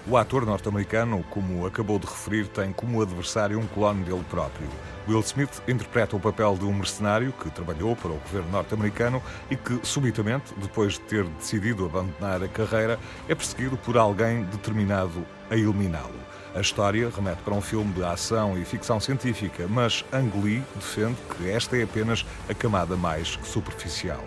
O 0.06 0.16
ator 0.16 0.46
norte-americano, 0.46 1.22
como 1.30 1.66
acabou 1.66 1.98
de 1.98 2.06
referir, 2.06 2.48
tem 2.48 2.72
como 2.72 3.02
adversário 3.02 3.58
um 3.58 3.66
clone 3.66 4.02
dele 4.02 4.24
próprio. 4.30 4.66
Will 5.06 5.20
Smith 5.20 5.62
interpreta 5.68 6.16
o 6.16 6.20
papel 6.20 6.56
de 6.56 6.64
um 6.64 6.72
mercenário 6.72 7.32
que 7.32 7.50
trabalhou 7.50 7.94
para 7.94 8.10
o 8.10 8.18
governo 8.18 8.50
norte-americano 8.50 9.22
e 9.50 9.56
que, 9.56 9.78
subitamente, 9.82 10.54
depois 10.56 10.94
de 10.94 11.00
ter 11.00 11.24
decidido 11.24 11.84
abandonar 11.84 12.42
a 12.42 12.48
carreira, 12.48 12.98
é 13.28 13.34
perseguido 13.34 13.76
por 13.76 13.98
alguém 13.98 14.44
determinado 14.44 15.24
a 15.50 15.54
eliminá-lo. 15.54 16.29
A 16.52 16.60
história 16.60 17.08
remete 17.14 17.42
para 17.42 17.54
um 17.54 17.60
filme 17.60 17.92
de 17.92 18.02
ação 18.02 18.58
e 18.58 18.64
ficção 18.64 18.98
científica, 18.98 19.68
mas 19.68 20.04
Ang 20.12 20.36
Lee 20.40 20.64
defende 20.74 21.16
que 21.36 21.48
esta 21.48 21.76
é 21.76 21.84
apenas 21.84 22.26
a 22.48 22.54
camada 22.54 22.96
mais 22.96 23.38
superficial. 23.44 24.24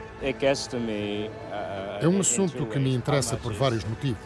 É 1.99 2.07
um 2.07 2.21
assunto 2.21 2.65
que 2.65 2.79
me 2.79 2.95
interessa 2.95 3.35
por 3.35 3.51
vários 3.51 3.83
motivos. 3.83 4.21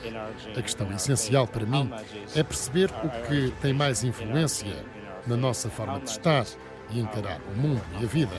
A 0.56 0.62
questão 0.62 0.92
essencial 0.94 1.48
para 1.48 1.66
mim 1.66 1.90
é 2.36 2.44
perceber 2.44 2.92
o 3.04 3.10
que 3.28 3.52
tem 3.62 3.74
mais 3.74 4.04
influência 4.04 4.86
na 5.26 5.36
nossa 5.36 5.68
forma 5.68 6.00
de 6.00 6.12
estar 6.12 6.46
e 6.92 7.00
encarar 7.00 7.42
o 7.52 7.60
mundo 7.60 7.82
e 8.00 8.04
a 8.04 8.08
vida. 8.08 8.38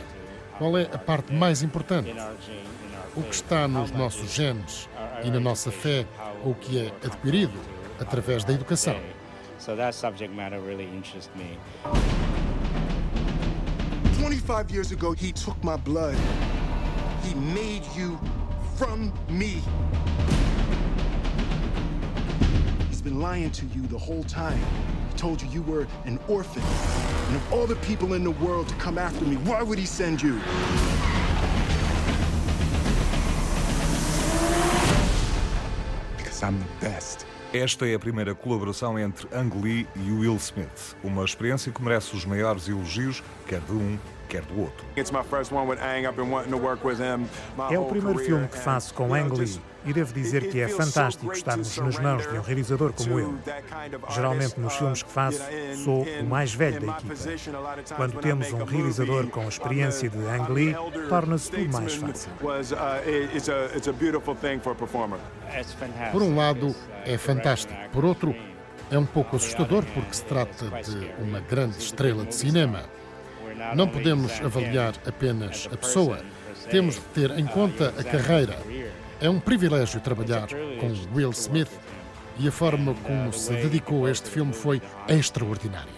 Qual 0.57 0.79
é 0.79 0.85
a 0.85 0.99
parte 0.99 1.33
mais 1.33 1.64
importante? 1.64 2.14
O 3.16 3.23
que 3.23 3.35
está 3.35 3.66
nos 3.66 3.90
nossos 3.90 4.33
genes 4.33 4.88
e 5.25 5.31
na 5.31 5.40
nossa 5.40 5.73
fé, 5.73 6.07
ou 6.44 6.53
o 6.53 6.55
que 6.55 6.79
é 6.79 6.92
adquirido 7.05 7.59
através 7.99 8.44
da 8.44 8.53
educação. 8.53 8.97
So 9.69 9.77
that 9.77 9.95
subject 9.95 10.33
matter 10.33 10.61
really 10.61 10.87
interests 10.87 11.29
me. 11.37 11.59
25 14.19 14.71
years 14.71 14.93
ago, 14.93 15.13
he 15.13 15.31
took 15.31 15.63
my 15.63 15.77
blood. 15.77 16.17
He 17.23 17.35
made 17.35 17.83
you 17.95 18.19
from 18.77 19.13
me. 19.29 19.61
He's 22.89 23.03
been 23.03 23.21
lying 23.21 23.51
to 23.51 23.67
you 23.67 23.87
the 23.89 23.99
whole 23.99 24.25
time. 24.25 24.59
He 25.13 25.19
told 25.19 25.43
you 25.43 25.49
you 25.51 25.61
were 25.61 25.87
an 26.07 26.19
orphan. 26.29 26.63
And 27.27 27.37
of 27.37 27.53
all 27.53 27.67
the 27.67 27.77
people 27.77 28.15
in 28.15 28.25
the 28.25 28.31
world 28.31 28.69
to 28.69 28.75
come 28.77 28.97
after 28.97 29.23
me, 29.27 29.37
why 29.37 29.63
would 29.63 29.79
he 29.79 29.85
send 29.85 30.23
you? 30.23 30.41
Because 36.17 36.43
I'm 36.43 36.59
the 36.59 36.67
best. 36.81 37.28
Esta 37.53 37.89
é 37.89 37.95
a 37.95 37.99
primeira 37.99 38.35
colaboração 38.35 38.99
entre 38.99 39.27
Ang 39.35 39.57
Lee 39.59 39.89
e 39.97 40.13
Will 40.13 40.37
Smith. 40.37 40.95
Uma 41.03 41.25
experiência 41.25 41.73
que 41.73 41.83
merece 41.83 42.15
os 42.15 42.27
maiores 42.27 42.69
elogios, 42.69 43.23
quer 43.47 43.61
de 43.61 43.73
um, 43.73 43.99
quer 44.29 44.43
do 44.43 44.61
outro. 44.61 44.85
É 47.71 47.79
o 47.79 47.87
primeiro 47.87 48.19
filme 48.19 48.47
que 48.49 48.59
faço 48.59 48.93
com 48.93 49.15
Ang 49.15 49.35
Lee 49.35 49.59
e 49.88 49.92
devo 49.92 50.12
dizer 50.12 50.51
que 50.51 50.61
é 50.61 50.68
fantástico 50.68 51.33
estarmos 51.33 51.77
nas 51.79 51.98
mãos 51.98 52.27
de 52.27 52.38
um 52.38 52.42
realizador 52.42 52.92
como 52.92 53.18
ele. 53.18 53.35
Geralmente 54.14 54.61
nos 54.61 54.74
filmes 54.74 55.03
que 55.03 55.11
faço, 55.11 55.40
sou 55.83 56.03
o 56.03 56.24
mais 56.24 56.53
velho 56.53 56.81
da 56.81 56.92
equipa. 56.98 57.14
Quando 57.96 58.20
temos 58.20 58.53
um 58.53 58.64
realizador 58.64 59.27
com 59.29 59.40
a 59.40 59.48
experiência 59.48 60.11
de 60.11 60.18
Ang 60.18 60.53
Lee, 60.53 60.77
torna-se 61.09 61.51
tudo 61.51 61.72
mais 61.72 61.94
fácil. 61.94 62.31
Por 66.12 66.22
um 66.22 66.37
lado, 66.37 66.74
é 67.07 67.16
fantástico. 67.16 67.74
Por 67.90 68.05
outro, 68.05 68.35
é 68.90 68.98
um 68.98 69.07
pouco 69.07 69.37
assustador 69.37 69.85
porque 69.94 70.14
se 70.14 70.24
trata 70.24 70.66
de 70.83 71.11
uma 71.22 71.40
grande 71.40 71.79
estrela 71.79 72.24
de 72.27 72.35
cinema. 72.35 72.85
Não 73.74 73.88
podemos 73.88 74.33
avaliar 74.40 74.94
apenas 75.07 75.68
a 75.72 75.77
pessoa, 75.77 76.20
temos 76.70 76.96
de 76.96 77.01
ter 77.01 77.31
em 77.38 77.46
conta 77.46 77.94
a 77.98 78.05
carreira. 78.05 78.57
É 79.21 79.29
um 79.29 79.41
privilégio 79.41 80.01
trabalhar 80.01 80.47
com 80.79 80.95
Will 81.13 81.31
Smith 81.31 81.71
e 82.39 82.47
a 82.47 82.53
forma 82.53 82.95
como 83.03 83.33
se 83.33 83.51
dedicou 83.51 84.07
a 84.07 84.11
este 84.13 84.31
filme 84.31 84.53
foi 84.53 84.81
extraordinária. 85.09 85.93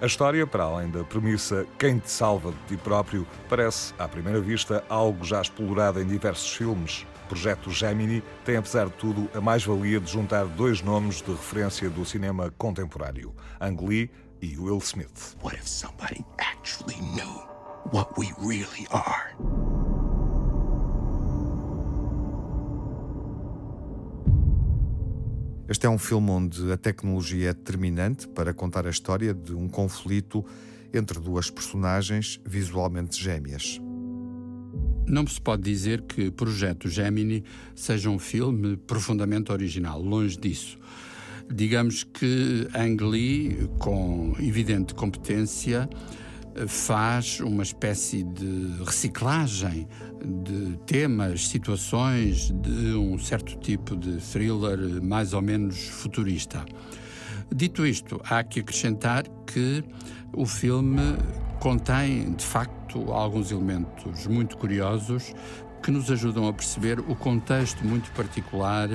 A 0.00 0.06
história, 0.06 0.44
para 0.44 0.64
além 0.64 0.90
da 0.90 1.04
premissa 1.04 1.64
Quem 1.78 2.00
te 2.00 2.10
salva 2.10 2.50
de 2.50 2.58
ti 2.66 2.76
próprio, 2.76 3.24
parece, 3.48 3.94
à 3.96 4.08
primeira 4.08 4.40
vista, 4.40 4.84
algo 4.88 5.24
já 5.24 5.40
explorado 5.40 6.02
em 6.02 6.06
diversos 6.06 6.52
filmes. 6.52 7.06
O 7.26 7.28
projeto 7.28 7.70
Gemini 7.70 8.20
tem, 8.44 8.56
apesar 8.56 8.86
de 8.86 8.94
tudo, 8.94 9.30
a 9.32 9.40
mais-valia 9.40 10.00
de 10.00 10.10
juntar 10.10 10.44
dois 10.46 10.82
nomes 10.82 11.22
de 11.22 11.30
referência 11.30 11.88
do 11.88 12.04
cinema 12.04 12.52
contemporâneo: 12.58 13.32
Ang 13.60 13.86
Lee 13.86 14.10
e 14.42 14.58
Will 14.58 14.78
Smith. 14.78 15.36
What 15.40 15.56
if 15.56 15.68
somebody 15.68 16.24
actually 16.38 17.00
knew 17.00 17.40
what 17.92 18.18
we 18.18 18.32
really 18.40 18.88
are? 18.90 19.81
Este 25.72 25.86
é 25.86 25.88
um 25.88 25.96
filme 25.96 26.28
onde 26.28 26.70
a 26.70 26.76
tecnologia 26.76 27.48
é 27.48 27.54
determinante 27.54 28.28
para 28.28 28.52
contar 28.52 28.86
a 28.86 28.90
história 28.90 29.32
de 29.32 29.54
um 29.54 29.70
conflito 29.70 30.44
entre 30.92 31.18
duas 31.18 31.48
personagens 31.48 32.38
visualmente 32.44 33.18
gêmeas. 33.18 33.80
Não 35.06 35.26
se 35.26 35.40
pode 35.40 35.62
dizer 35.62 36.02
que 36.02 36.30
Projeto 36.30 36.90
Gemini 36.90 37.42
seja 37.74 38.10
um 38.10 38.18
filme 38.18 38.76
profundamente 38.76 39.50
original, 39.50 40.02
longe 40.02 40.36
disso. 40.36 40.78
Digamos 41.50 42.04
que 42.04 42.68
Ang 42.74 43.02
Lee, 43.02 43.66
com 43.78 44.34
evidente 44.40 44.92
competência, 44.92 45.88
faz 46.66 47.40
uma 47.40 47.62
espécie 47.62 48.22
de 48.22 48.84
reciclagem 48.84 49.88
de 50.24 50.76
temas, 50.86 51.48
situações 51.48 52.50
de 52.50 52.94
um 52.94 53.18
certo 53.18 53.56
tipo 53.58 53.96
de 53.96 54.16
thriller 54.18 55.02
mais 55.02 55.32
ou 55.32 55.42
menos 55.42 55.88
futurista. 55.88 56.64
Dito 57.54 57.86
isto, 57.86 58.20
há 58.24 58.42
que 58.42 58.60
acrescentar 58.60 59.24
que 59.46 59.84
o 60.32 60.46
filme 60.46 61.16
contém, 61.60 62.32
de 62.32 62.44
facto, 62.44 63.12
alguns 63.12 63.50
elementos 63.50 64.26
muito 64.26 64.56
curiosos 64.56 65.34
que 65.82 65.90
nos 65.90 66.10
ajudam 66.10 66.46
a 66.46 66.52
perceber 66.52 67.00
o 67.00 67.14
contexto 67.14 67.84
muito 67.84 68.10
particular 68.12 68.88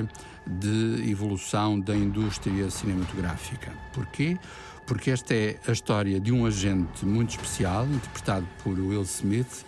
de 0.47 1.09
evolução 1.09 1.79
da 1.79 1.95
indústria 1.95 2.69
cinematográfica. 2.71 3.71
Porquê? 3.93 4.37
Porque 4.85 5.11
esta 5.11 5.35
é 5.35 5.59
a 5.67 5.71
história 5.71 6.19
de 6.19 6.31
um 6.31 6.45
agente 6.45 7.05
muito 7.05 7.31
especial, 7.31 7.85
interpretado 7.85 8.47
por 8.63 8.79
Will 8.79 9.01
Smith, 9.01 9.65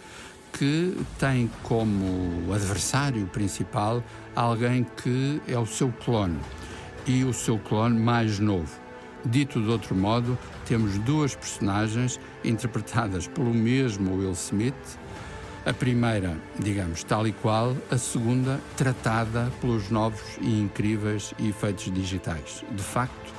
que 0.59 0.93
tem 1.17 1.49
como 1.63 2.53
adversário 2.53 3.25
principal 3.27 4.03
alguém 4.35 4.85
que 5.01 5.41
é 5.47 5.57
o 5.57 5.65
seu 5.65 5.89
clone 6.03 6.37
e 7.07 7.23
o 7.23 7.33
seu 7.33 7.57
clone 7.57 7.97
mais 7.97 8.39
novo. 8.39 8.69
Dito 9.23 9.61
de 9.61 9.69
outro 9.69 9.95
modo, 9.95 10.37
temos 10.65 10.97
duas 10.97 11.33
personagens 11.33 12.19
interpretadas 12.43 13.25
pelo 13.25 13.53
mesmo 13.53 14.17
Will 14.17 14.33
Smith. 14.33 14.75
A 15.65 15.71
primeira, 15.71 16.37
digamos, 16.59 17.05
tal 17.05 17.25
e 17.25 17.31
qual, 17.31 17.73
a 17.89 17.97
segunda, 17.97 18.59
tratada 18.75 19.49
pelos 19.61 19.89
novos 19.89 20.21
e 20.41 20.59
incríveis 20.59 21.33
efeitos 21.39 21.89
digitais. 21.93 22.65
De 22.69 22.83
facto, 22.83 23.33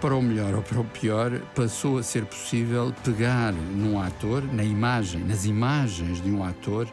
para 0.00 0.16
o 0.16 0.22
melhor 0.22 0.54
ou 0.54 0.62
para 0.62 0.80
o 0.80 0.84
pior, 0.84 1.30
passou 1.54 1.98
a 1.98 2.02
ser 2.02 2.24
possível 2.24 2.94
pegar 3.04 3.52
num 3.52 4.00
ator, 4.00 4.42
na 4.42 4.64
imagem, 4.64 5.22
nas 5.22 5.44
imagens 5.44 6.22
de 6.22 6.30
um 6.30 6.42
ator 6.42 6.88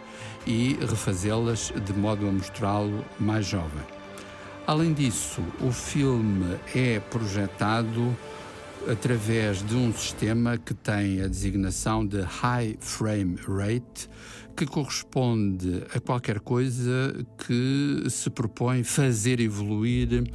e 0.46 0.78
refazê-las 0.82 1.72
de 1.86 1.94
modo 1.94 2.28
a 2.28 2.32
mostrá-lo 2.32 3.06
mais 3.18 3.46
jovem. 3.46 3.82
Além 4.66 4.94
disso, 4.94 5.42
o 5.62 5.72
filme 5.72 6.58
é 6.76 7.00
projetado 7.00 8.14
através 8.92 9.66
de 9.66 9.76
um 9.76 9.94
sistema 9.94 10.58
que 10.58 10.74
tem 10.74 11.22
a 11.22 11.28
designação 11.28 12.06
de 12.06 12.20
High 12.20 12.78
Frame 12.82 13.38
Rate, 13.48 14.10
que 14.54 14.66
corresponde 14.66 15.84
a 15.96 16.00
qualquer 16.02 16.42
coisa 16.42 17.16
que 17.38 18.04
se 18.10 18.30
propõe 18.30 18.84
fazer 18.84 19.40
evoluir 19.40 20.30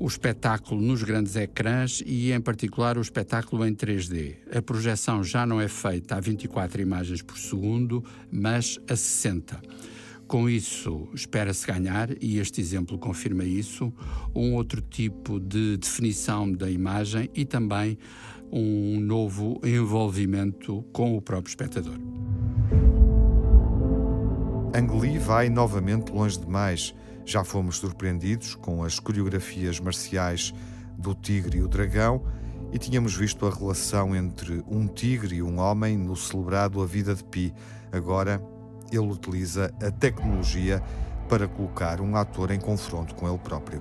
o 0.00 0.06
espetáculo 0.06 0.80
nos 0.80 1.02
grandes 1.02 1.36
ecrãs 1.36 2.02
e, 2.06 2.32
em 2.32 2.40
particular, 2.40 2.96
o 2.96 3.02
espetáculo 3.02 3.66
em 3.66 3.74
3D. 3.74 4.36
A 4.50 4.62
projeção 4.62 5.22
já 5.22 5.44
não 5.44 5.60
é 5.60 5.68
feita 5.68 6.16
a 6.16 6.20
24 6.20 6.80
imagens 6.80 7.20
por 7.20 7.36
segundo, 7.36 8.02
mas 8.32 8.80
a 8.88 8.96
60. 8.96 9.60
Com 10.26 10.48
isso, 10.48 11.06
espera-se 11.12 11.66
ganhar, 11.66 12.08
e 12.22 12.38
este 12.38 12.62
exemplo 12.62 12.98
confirma 12.98 13.44
isso, 13.44 13.92
um 14.34 14.54
outro 14.54 14.80
tipo 14.80 15.38
de 15.38 15.76
definição 15.76 16.50
da 16.50 16.70
imagem 16.70 17.28
e 17.34 17.44
também 17.44 17.98
um 18.50 18.98
novo 19.00 19.60
envolvimento 19.62 20.82
com 20.92 21.14
o 21.14 21.20
próprio 21.20 21.50
espectador. 21.50 21.98
Ang 24.72 24.98
Lee 24.98 25.18
vai 25.18 25.50
novamente 25.50 26.10
longe 26.10 26.38
demais 26.38 26.94
já 27.30 27.44
fomos 27.44 27.76
surpreendidos 27.76 28.56
com 28.56 28.82
as 28.82 28.98
coreografias 28.98 29.78
marciais 29.78 30.52
do 30.98 31.14
tigre 31.14 31.58
e 31.58 31.62
o 31.62 31.68
dragão 31.68 32.24
e 32.72 32.78
tínhamos 32.78 33.14
visto 33.14 33.46
a 33.46 33.50
relação 33.50 34.16
entre 34.16 34.64
um 34.68 34.88
tigre 34.88 35.36
e 35.36 35.42
um 35.42 35.60
homem 35.60 35.96
no 35.96 36.16
celebrado 36.16 36.82
A 36.82 36.86
Vida 36.86 37.14
de 37.14 37.22
Pi. 37.22 37.54
Agora, 37.92 38.42
ele 38.90 39.06
utiliza 39.06 39.72
a 39.80 39.92
tecnologia 39.92 40.82
para 41.28 41.46
colocar 41.46 42.00
um 42.00 42.16
ator 42.16 42.50
em 42.50 42.58
confronto 42.58 43.14
com 43.14 43.28
ele 43.28 43.38
próprio. 43.38 43.80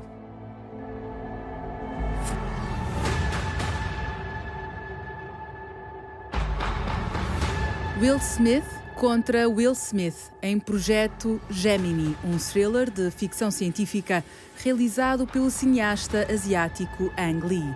Will 7.99 8.17
Smith 8.17 8.78
contra 8.99 9.47
Will 9.47 9.71
Smith 9.71 10.29
em 10.41 10.59
projeto 10.59 11.39
Gemini, 11.49 12.17
um 12.21 12.37
thriller 12.37 12.89
de 12.91 13.09
ficção 13.09 13.49
científica 13.49 14.21
realizado 14.61 15.25
pelo 15.25 15.49
cineasta 15.49 16.27
asiático 16.29 17.09
Ang 17.17 17.47
Lee. 17.47 17.75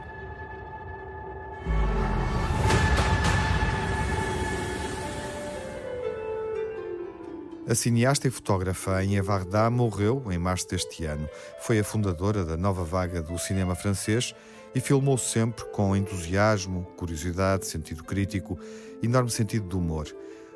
A 7.65 7.73
cineasta 7.73 8.27
e 8.27 8.31
fotógrafa 8.31 8.91
Anya 8.91 9.23
Varda 9.23 9.69
morreu 9.69 10.25
em 10.29 10.37
março 10.37 10.67
deste 10.67 11.05
ano. 11.05 11.29
Foi 11.61 11.79
a 11.79 11.85
fundadora 11.85 12.43
da 12.43 12.57
nova 12.57 12.83
vaga 12.83 13.21
do 13.21 13.39
cinema 13.39 13.75
francês 13.75 14.35
e 14.75 14.81
filmou 14.81 15.17
sempre 15.17 15.63
com 15.71 15.95
entusiasmo, 15.95 16.83
curiosidade, 16.97 17.65
sentido 17.65 18.03
crítico, 18.03 18.59
enorme 19.01 19.31
sentido 19.31 19.69
de 19.69 19.75
humor 19.77 20.13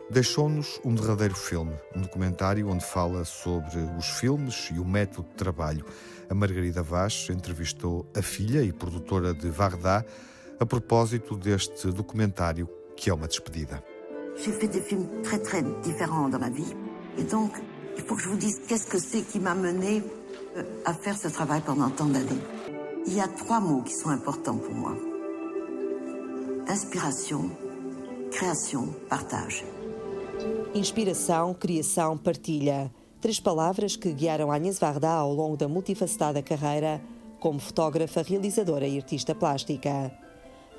deixou-nos 0.09 0.79
um 0.83 0.93
derradeiro 0.95 1.35
filme, 1.35 1.73
um 1.95 2.01
documentário 2.01 2.69
onde 2.69 2.85
fala 2.85 3.25
sobre 3.25 3.77
os 3.97 4.07
filmes 4.07 4.69
e 4.73 4.79
o 4.79 4.85
método 4.85 5.27
de 5.29 5.35
trabalho. 5.35 5.85
A 6.29 6.33
Margarida 6.33 6.81
Vaz 6.81 7.27
entrevistou 7.29 8.05
a 8.15 8.21
filha 8.21 8.63
e 8.63 8.71
produtora 8.71 9.33
de 9.33 9.49
Varda 9.49 10.05
a 10.59 10.65
propósito 10.65 11.35
deste 11.35 11.91
documentário 11.91 12.69
que 12.95 13.09
é 13.09 13.13
uma 13.13 13.27
despedida. 13.27 13.83
J'ai 14.37 14.51
fait 14.51 14.67
des 14.67 14.81
films 14.81 15.07
très 15.23 15.39
très 15.39 15.63
différents 15.81 16.29
dans 16.29 16.39
ma 16.39 16.49
vie 16.49 16.75
et 17.17 17.23
donc 17.23 17.51
il 17.97 18.03
faut 18.03 18.15
que 18.15 18.21
je 18.21 18.29
vous 18.29 18.37
dise 18.37 18.61
qu'est-ce 18.67 18.87
que 18.87 18.99
c'est 18.99 19.21
qui 19.21 19.39
m'a 19.39 19.55
mené 19.55 20.03
euh, 20.55 20.63
à 20.85 20.93
faire 20.93 21.17
ce 21.17 21.27
travail 21.27 21.61
pendant 21.65 21.89
tant 21.89 22.05
d'années. 22.05 22.41
Il 23.07 23.13
y 23.13 23.21
a 23.21 23.27
trois 23.27 23.59
mots 23.59 23.81
qui 23.81 23.93
sont 23.93 24.09
importants 24.09 24.57
pour 24.57 24.73
moi. 24.73 24.95
Inspiration, 26.67 27.49
création, 28.31 28.93
partage. 29.09 29.63
Inspiração, 30.73 31.53
criação, 31.53 32.17
partilha. 32.17 32.91
Três 33.19 33.39
palavras 33.39 33.95
que 33.95 34.11
guiaram 34.11 34.51
Agnes 34.51 34.77
Varda 34.77 35.09
ao 35.09 35.33
longo 35.33 35.57
da 35.57 35.67
multifacetada 35.67 36.41
carreira 36.41 37.01
como 37.39 37.59
fotógrafa, 37.59 38.21
realizadora 38.21 38.87
e 38.87 38.97
artista 38.97 39.33
plástica. 39.33 40.11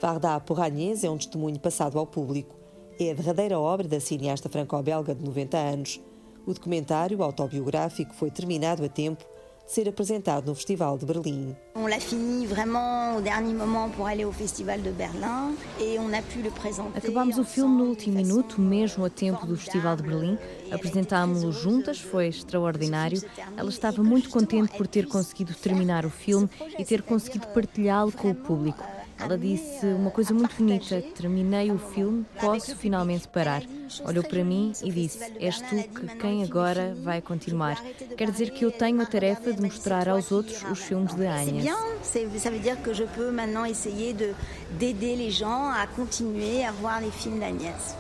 Varda 0.00 0.38
por 0.40 0.60
Agnès 0.60 1.02
é 1.02 1.10
um 1.10 1.16
testemunho 1.16 1.58
passado 1.58 1.98
ao 1.98 2.06
público. 2.06 2.54
É 3.00 3.10
a 3.10 3.14
derradeira 3.14 3.58
obra 3.58 3.88
da 3.88 4.00
cineasta 4.00 4.48
franco-belga 4.48 5.14
de 5.14 5.24
90 5.24 5.56
anos. 5.56 6.00
O 6.46 6.54
documentário 6.54 7.22
autobiográfico 7.22 8.14
foi 8.14 8.30
terminado 8.30 8.84
a 8.84 8.88
tempo 8.88 9.24
ser 9.68 9.86
apresentado 9.86 10.46
no 10.46 10.54
Festival 10.54 10.96
de 10.96 11.04
Berlim. 11.04 11.54
On 11.76 11.86
l'a 11.86 12.00
fini 12.00 12.46
vraiment 12.46 13.16
au 13.16 13.20
dernier 13.20 13.52
moment 13.52 13.90
pour 13.90 14.06
aller 14.06 14.24
au 14.24 14.32
Festival 14.32 14.80
de 14.82 14.90
Berlin 14.90 15.52
et 15.78 15.98
on 15.98 16.12
a 16.12 16.22
pu 16.22 16.40
le 16.42 16.50
présenter. 16.50 16.96
Acabámos 16.96 17.38
o 17.38 17.44
filme 17.44 17.76
no 17.76 17.84
último 17.84 18.16
minuto, 18.16 18.60
mesmo 18.60 19.04
a 19.04 19.10
tempo 19.10 19.46
do 19.46 19.56
Festival 19.56 19.96
de 19.96 20.02
Berlim. 20.02 20.38
Apresentámo-lo 20.72 21.52
juntas, 21.52 22.00
foi 22.00 22.28
extraordinário. 22.28 23.20
Ela 23.56 23.68
estava 23.68 24.02
muito 24.02 24.30
contente 24.30 24.76
por 24.76 24.86
ter 24.86 25.06
conseguido 25.06 25.54
terminar 25.54 26.06
o 26.06 26.10
filme 26.10 26.48
e 26.78 26.84
ter 26.84 27.02
conseguido 27.02 27.46
partilhá-lo 27.48 28.10
com 28.10 28.30
o 28.30 28.34
público. 28.34 28.97
Ela 29.18 29.36
disse 29.36 29.84
uma 29.86 30.10
coisa 30.10 30.32
muito 30.32 30.54
bonita: 30.56 31.02
terminei 31.14 31.72
o 31.72 31.78
filme, 31.78 32.24
posso 32.40 32.76
finalmente 32.76 33.26
parar. 33.26 33.62
Olhou 34.04 34.22
para 34.22 34.44
mim 34.44 34.72
e 34.82 34.92
disse: 34.92 35.32
És 35.40 35.60
tu 35.60 35.76
que 35.76 36.16
quem 36.18 36.44
agora 36.44 36.94
vai 37.02 37.20
continuar. 37.20 37.82
Quer 38.16 38.30
dizer 38.30 38.50
que 38.50 38.64
eu 38.64 38.70
tenho 38.70 39.00
a 39.00 39.06
tarefa 39.06 39.52
de 39.52 39.60
mostrar 39.60 40.08
aos 40.08 40.30
outros 40.30 40.62
os 40.70 40.78
filmes 40.78 41.14
de 41.14 41.26
Agnes. 41.26 41.64
Ça 42.02 42.50
veut 42.50 42.60
dire 42.60 42.80
que 42.82 42.94
je 42.94 43.04
peux 43.04 43.30
maintenant 43.32 43.66
essayer 43.66 44.12
de 44.12 44.34
d'aider 44.78 45.16
les 45.16 45.30
gens 45.30 45.68
à 45.68 45.86
continuer 45.86 46.64
à 46.64 46.70
voir 46.70 47.00
les 47.00 47.10
films 47.10 47.40
d'Agnès. 47.40 47.96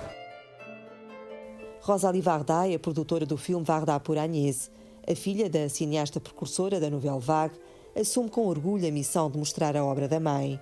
Rosalie 1.80 2.20
Varda 2.20 2.68
é 2.68 2.74
a 2.74 2.78
produtora 2.78 3.26
do 3.26 3.36
filme 3.36 3.64
Varda 3.64 3.98
por 3.98 4.16
Agnès. 4.18 4.70
A 5.10 5.14
filha 5.14 5.48
da 5.48 5.68
cineasta 5.68 6.20
precursora 6.20 6.78
da 6.78 6.90
novela 6.90 7.18
Vague 7.18 7.54
assume 7.98 8.28
com 8.28 8.46
orgulho 8.46 8.86
a 8.86 8.90
missão 8.90 9.30
de 9.30 9.38
mostrar 9.38 9.76
a 9.76 9.82
obra 9.82 10.06
da 10.06 10.20
mãe 10.20 10.60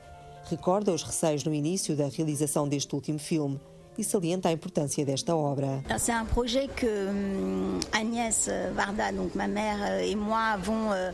recorda 0.49 0.93
os 0.93 1.03
receios 1.03 1.45
no 1.45 1.53
início 1.53 1.97
da 1.97 2.09
realização 2.09 2.69
deste 2.69 2.95
último 2.95 3.19
filme 3.19 3.61
e 3.99 4.05
salienta 4.05 4.49
a 4.49 4.53
importância 4.53 5.05
desta 5.05 5.35
obra. 5.35 5.83
C'est 5.99 6.13
un 6.13 6.27
projet 6.27 6.69
que 6.69 6.87
hum, 6.87 7.81
Agnès 7.93 8.49
Varda, 8.75 9.11
donc 9.11 9.35
ma 9.35 9.49
mère 9.49 9.79
euh, 9.83 10.05
et 10.05 10.15
moi 10.15 10.53
avons 10.53 10.93
euh, 10.93 11.13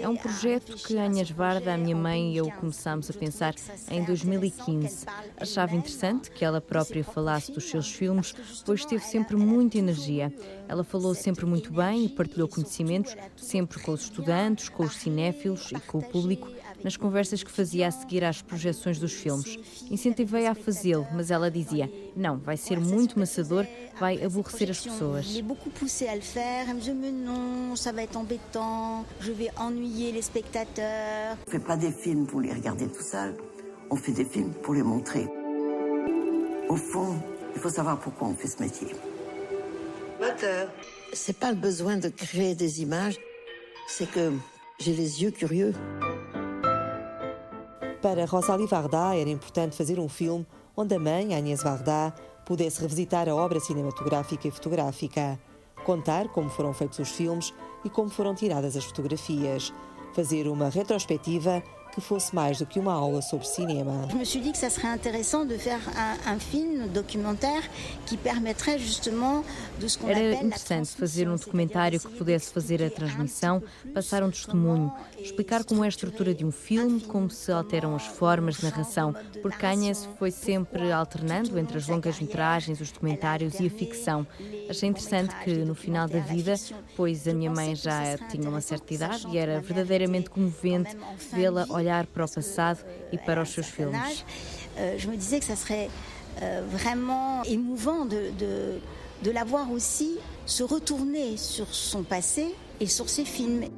É 0.00 0.08
um 0.08 0.16
projeto 0.16 0.74
que 0.76 0.96
Agnès 0.98 1.30
Varda, 1.30 1.74
a 1.74 1.76
minha 1.76 1.96
mãe 1.96 2.32
e 2.32 2.38
eu 2.38 2.50
começámos 2.52 3.10
a 3.10 3.12
pensar 3.12 3.54
em 3.90 4.02
2015. 4.04 5.06
Achava 5.36 5.74
interessante 5.74 6.30
que 6.30 6.44
ela 6.44 6.60
própria 6.60 7.04
falasse 7.04 7.52
dos 7.52 7.68
seus 7.68 7.92
filmes, 7.92 8.34
pois 8.64 8.84
teve 8.84 9.04
sempre 9.04 9.36
muita 9.36 9.78
energia. 9.78 10.32
Ela 10.66 10.84
falou 10.84 11.14
sempre 11.14 11.44
muito 11.44 11.72
bem 11.72 12.06
e 12.06 12.08
partilhou 12.08 12.48
conhecimentos, 12.48 13.14
sempre 13.36 13.80
com 13.80 13.92
os 13.92 14.02
estudantes, 14.02 14.68
com 14.68 14.84
os 14.84 14.96
cinéfilos 14.96 15.70
e 15.72 15.80
com 15.80 15.98
o 15.98 16.02
público 16.02 16.48
nas 16.82 16.96
conversas 16.96 17.42
que 17.42 17.50
fazia 17.50 17.88
a 17.88 17.90
seguir 17.90 18.24
às 18.24 18.42
projeções 18.42 18.98
dos 18.98 19.12
filmes. 19.12 19.58
Incentivei-a 19.90 20.52
a 20.52 20.54
fazê-lo, 20.54 21.06
mas 21.12 21.30
ela 21.30 21.50
dizia: 21.50 21.90
não, 22.16 22.38
vai 22.38 22.56
ser 22.56 22.78
muito 22.78 23.18
maçador, 23.18 23.66
vai 23.98 24.22
aborrecer 24.24 24.70
as 24.70 24.80
pessoas. 24.80 25.26
On 31.46 31.50
fait 31.50 31.58
pas 31.64 31.76
des 31.76 31.92
films 31.92 32.26
pour 32.26 32.40
les 32.40 32.52
regarder 32.52 32.88
tout 32.88 33.02
seul, 33.02 33.36
on 33.90 33.96
fait 33.96 34.12
des 34.12 34.24
films 34.24 34.52
pour 34.62 34.74
les 34.74 34.82
montrer. 34.82 35.26
Au 36.68 36.76
fond, 36.76 37.16
il 37.54 37.60
faut 37.60 37.70
savoir 37.70 37.98
pourquoi 37.98 38.28
on 38.28 38.34
fait 38.34 38.48
ce 38.48 38.62
métier. 38.62 38.88
Moteur. 40.20 40.68
c'est 41.12 41.36
pas 41.36 41.50
le 41.50 41.56
besoin 41.56 41.96
de 41.96 42.08
créer 42.08 42.54
des 42.54 42.82
images, 42.82 43.18
c'est 43.86 44.10
que 44.10 44.32
j'ai 44.78 44.92
les 44.92 45.22
yeux 45.22 45.30
curieux. 45.30 45.72
Para 48.00 48.26
Rosalie 48.26 48.68
Varda 48.68 49.16
era 49.16 49.28
importante 49.28 49.76
fazer 49.76 49.98
um 49.98 50.08
filme 50.08 50.46
onde 50.76 50.94
a 50.94 51.00
mãe, 51.00 51.34
Agnès 51.34 51.64
Varda, 51.64 52.14
pudesse 52.46 52.80
revisitar 52.80 53.28
a 53.28 53.34
obra 53.34 53.58
cinematográfica 53.58 54.46
e 54.46 54.50
fotográfica, 54.52 55.36
contar 55.84 56.28
como 56.28 56.48
foram 56.48 56.72
feitos 56.72 57.00
os 57.00 57.08
filmes 57.08 57.52
e 57.84 57.90
como 57.90 58.08
foram 58.08 58.36
tiradas 58.36 58.76
as 58.76 58.84
fotografias, 58.84 59.74
fazer 60.14 60.46
uma 60.46 60.68
retrospectiva 60.68 61.60
que 62.00 62.06
fosse 62.06 62.34
mais 62.34 62.58
do 62.58 62.66
que 62.66 62.78
uma 62.78 62.92
aula 62.92 63.20
sobre 63.22 63.46
cinema. 63.46 64.08
Je 64.10 64.16
me 64.16 64.24
suis 64.24 64.40
dit 64.40 64.52
que 64.52 64.58
ça 64.58 64.70
serait 64.70 64.88
intéressant 64.88 65.44
de 65.44 65.56
faire 65.56 65.80
un, 65.96 66.34
un 66.34 66.38
film 66.38 66.88
documentaire 66.88 67.62
qui 68.06 68.16
permettrait 68.16 68.78
justement 68.78 69.44
de 69.80 69.88
ce 69.88 69.98
qu'on 69.98 70.08
Era 70.08 70.42
interessante 70.42 70.88
fazer 70.96 71.28
um 71.28 71.36
documentário 71.36 72.00
que 72.00 72.08
pudesse 72.08 72.52
fazer 72.52 72.82
a 72.82 72.90
transmissão, 72.90 73.62
passar 73.94 74.22
um 74.22 74.30
testemunho, 74.30 74.92
explicar 75.18 75.64
como 75.64 75.82
é 75.84 75.86
a 75.86 75.88
estrutura 75.88 76.34
de 76.34 76.44
um 76.44 76.50
filme, 76.50 77.00
como 77.00 77.30
se 77.30 77.50
alteram 77.52 77.94
as 77.94 78.06
formas 78.06 78.56
de 78.56 78.64
narração, 78.64 79.14
porque 79.42 79.58
Kanyes 79.58 80.08
foi 80.18 80.30
sempre 80.30 80.92
alternando 80.92 81.58
entre 81.58 81.78
as 81.78 81.88
longas 81.88 82.20
metragens, 82.20 82.80
os 82.80 82.90
documentários 82.90 83.58
e 83.60 83.66
a 83.66 83.70
ficção. 83.70 84.26
Achei 84.68 84.88
interessante 84.88 85.34
que 85.44 85.52
no 85.64 85.74
final 85.74 86.08
da 86.08 86.20
vida, 86.20 86.54
pois 86.96 87.26
a 87.26 87.34
minha 87.34 87.50
mãe 87.50 87.74
já 87.74 88.16
tinha 88.30 88.48
uma 88.48 88.60
certa 88.60 88.94
idade 88.94 89.26
e 89.32 89.38
era 89.38 89.60
verdadeiramente 89.60 90.30
comovente 90.30 90.96
vê-la 91.32 91.66
olhar 91.70 91.87
para 92.06 92.24
o 92.24 92.28
passado 92.28 92.80
e 93.12 93.18
para 93.18 93.42
os 93.42 93.50
seus 93.50 93.66
filmes. 93.66 94.24
Euh, 94.76 94.96
je 94.98 95.08
me 95.08 95.16
disais 95.16 95.40
que 95.40 95.46
ça 95.46 95.56
serait 95.56 95.88
euh, 96.40 96.62
vraiment 96.70 97.42
émouvant 97.44 98.04
de, 98.04 98.30
de, 98.38 98.78
de 99.22 99.30
la 99.30 99.44
voir 99.44 99.70
aussi 99.72 100.18
se 100.46 100.62
retourner 100.62 101.36
sur 101.36 101.66
son 101.74 102.04
passé 102.04 102.54
et 102.80 102.86
sur 102.86 103.08
ses 103.08 103.24
films. 103.24 103.68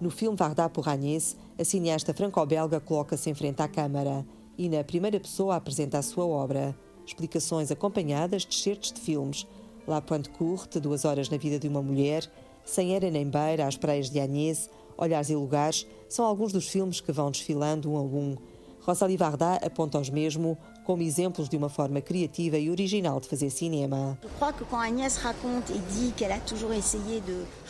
No 0.00 0.10
filme 0.10 0.36
Varda 0.36 0.68
por 0.68 0.88
Agnès, 0.88 1.36
a 1.58 1.64
cineasta 1.64 2.14
franco-belga 2.14 2.78
coloca-se 2.78 3.28
em 3.30 3.34
frente 3.34 3.60
à 3.60 3.68
câmara 3.68 4.24
e, 4.56 4.68
na 4.68 4.84
primeira 4.84 5.18
pessoa, 5.18 5.56
apresenta 5.56 5.98
a 5.98 6.02
sua 6.02 6.24
obra. 6.24 6.74
Explicações 7.04 7.72
acompanhadas 7.72 8.44
de 8.44 8.54
certos 8.54 8.92
de 8.92 9.00
filmes. 9.00 9.46
La 9.88 10.00
Pointe 10.02 10.28
Courte, 10.28 10.78
Duas 10.78 11.04
Horas 11.04 11.30
na 11.30 11.38
Vida 11.38 11.58
de 11.58 11.66
uma 11.66 11.82
Mulher, 11.82 12.30
Sem 12.64 12.94
Era 12.94 13.10
nem 13.10 13.28
Beira, 13.28 13.66
As 13.66 13.76
Praias 13.76 14.10
de 14.10 14.20
Agnès, 14.20 14.68
Olhares 14.98 15.30
e 15.30 15.36
Lugares, 15.36 15.86
são 16.08 16.24
alguns 16.24 16.52
dos 16.52 16.68
filmes 16.68 17.00
que 17.00 17.12
vão 17.12 17.30
desfilando 17.30 17.92
um 17.92 17.96
a 17.96 18.02
um. 18.02 18.36
Rosalie 18.80 19.16
Varda 19.16 19.54
aponta-os 19.54 20.10
mesmo 20.10 20.58
como 20.88 21.02
exemplos 21.02 21.50
de 21.50 21.56
uma 21.58 21.68
forma 21.68 22.00
criativa 22.00 22.56
e 22.56 22.70
original 22.70 23.20
de 23.20 23.28
fazer 23.28 23.50
cinema. 23.50 24.18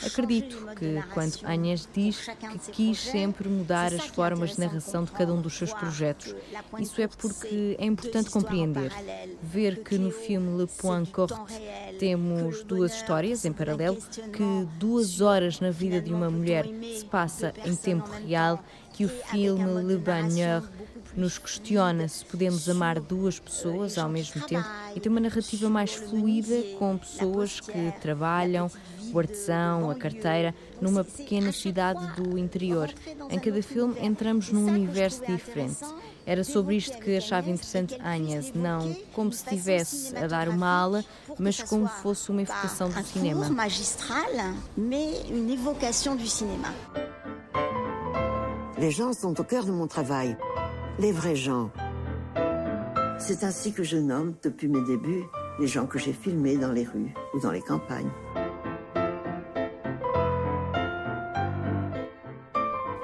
Acredito 0.07 0.68
que 0.76 1.02
quando 1.12 1.40
Agnès 1.42 1.88
diz 1.92 2.28
que 2.28 2.72
quis 2.72 3.00
sempre 3.00 3.48
mudar 3.48 3.92
as 3.92 4.07
formas 4.07 4.50
de 4.50 4.61
narração 4.61 5.02
de 5.02 5.11
cada 5.11 5.35
um 5.35 5.42
dos 5.42 5.54
seus 5.54 5.72
projetos, 5.72 6.33
isso 6.78 7.02
é 7.02 7.09
porque 7.09 7.76
é 7.81 7.87
importante 7.87 8.31
compreender. 8.31 8.92
Ver 9.42 9.83
que 9.83 9.98
no 9.98 10.12
filme 10.12 10.57
Le 10.57 10.68
Point 10.68 11.11
Court 11.11 11.37
temos 11.98 12.62
duas 12.62 12.94
histórias 12.94 13.44
em 13.44 13.52
paralelo, 13.52 13.96
que 13.96 14.68
duas 14.78 15.20
horas 15.20 15.59
na 15.59 15.72
vida 15.72 16.00
de 16.00 16.14
uma 16.14 16.31
mulher 16.31 16.66
se 16.96 17.04
passa 17.04 17.52
em 17.66 17.74
tempo 17.74 18.09
real, 18.24 18.62
que 18.92 19.04
o 19.04 19.09
filme 19.09 19.83
Le 19.83 19.96
Bagneur 19.96 20.62
nos 21.16 21.38
questiona 21.38 22.09
se 22.09 22.25
podemos 22.25 22.68
amar 22.68 23.01
duas 23.01 23.38
pessoas 23.38 23.99
ao 23.99 24.09
mesmo 24.09 24.40
tempo 24.47 24.66
e 24.94 25.01
tem 25.01 25.11
uma 25.11 25.21
narrativa 25.21 25.68
mais 25.68 25.94
fluida 25.94 26.62
com 26.79 26.97
pessoas 26.99 27.61
que 27.61 27.92
trabalham, 28.01 28.71
o 29.12 29.18
artesão, 29.18 29.90
a 29.90 29.94
carteira, 29.94 30.55
numa 30.81 31.03
pequena 31.05 31.53
cidade 31.53 32.07
do 32.14 32.38
interior. 32.38 32.90
Em 33.31 33.38
cada 33.38 33.62
filme 33.62 33.97
entramos 34.01 34.51
num 34.51 34.66
universo 34.66 35.25
diferente. 35.27 35.85
Era 36.27 36.44
sobre 36.44 36.77
isto 36.77 36.99
que 36.99 37.16
achava 37.16 37.49
interessante 37.49 37.97
Agnes, 38.03 38.53
não 38.53 38.94
como 39.14 39.33
se 39.33 39.42
estivesse 39.44 40.14
a 40.16 40.27
dar 40.27 40.49
uma 40.49 40.68
aula, 40.68 41.05
mas 41.38 41.62
como 41.62 41.88
fosse 41.88 42.31
uma 42.31 42.42
evocação 42.42 42.90
do 42.90 43.03
cinema. 43.03 43.49
magistral, 43.49 44.31
mais 44.77 45.25
une 45.31 45.55
évocation 45.55 46.16
du 46.16 46.27
cinéma. 46.27 46.75
Les 48.79 48.92
gens 48.92 49.12
sont 49.12 49.40
au 49.40 49.44
cœur 49.44 49.64
de 49.64 49.73
mon 49.73 49.88
travail. 49.88 50.37
Les 50.99 51.13
vrais 51.13 51.37
gens. 51.37 51.71
C'est 53.21 53.45
ainsi 53.45 53.73
que 53.73 53.85
je 53.85 53.97
nomme, 53.97 54.35
depuis 54.43 54.67
mes 54.67 54.83
débuts, 54.83 55.27
les 55.61 55.69
gens 55.69 55.87
que 55.87 55.97
j'ai 55.97 56.13
filmés 56.13 56.57
dans 56.57 56.73
les 56.73 56.83
rues 56.83 57.15
ou 57.35 57.41
dans 57.41 57.53
les 57.53 57.63
campagnes. 57.63 58.11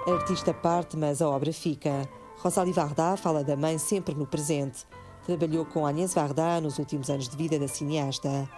A 0.06 0.10
artista 0.10 0.52
parte, 0.52 0.96
mas 0.96 1.22
a 1.22 1.28
obra 1.28 1.52
fica. 1.52 2.08
Rosalie 2.38 2.72
Varda 2.72 3.16
fala 3.16 3.44
da 3.44 3.56
mãe 3.56 3.78
sempre 3.78 4.14
no 4.16 4.26
presente. 4.26 4.86
Trabalhou 5.24 5.64
com 5.64 5.86
Agnès 5.86 6.14
Varda 6.14 6.60
nos 6.60 6.80
últimos 6.80 7.08
anos 7.08 7.28
de 7.28 7.36
vida 7.36 7.60
da 7.60 7.68
cineasta. 7.68 8.48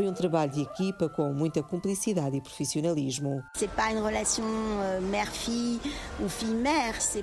Foi 0.00 0.08
um 0.08 0.14
trabalho 0.14 0.50
de 0.50 0.62
equipa 0.62 1.10
com 1.10 1.30
muita 1.30 1.62
cumplicidade 1.62 2.34
e 2.34 2.40
profissionalismo. 2.40 3.44
Euh, 3.60 5.00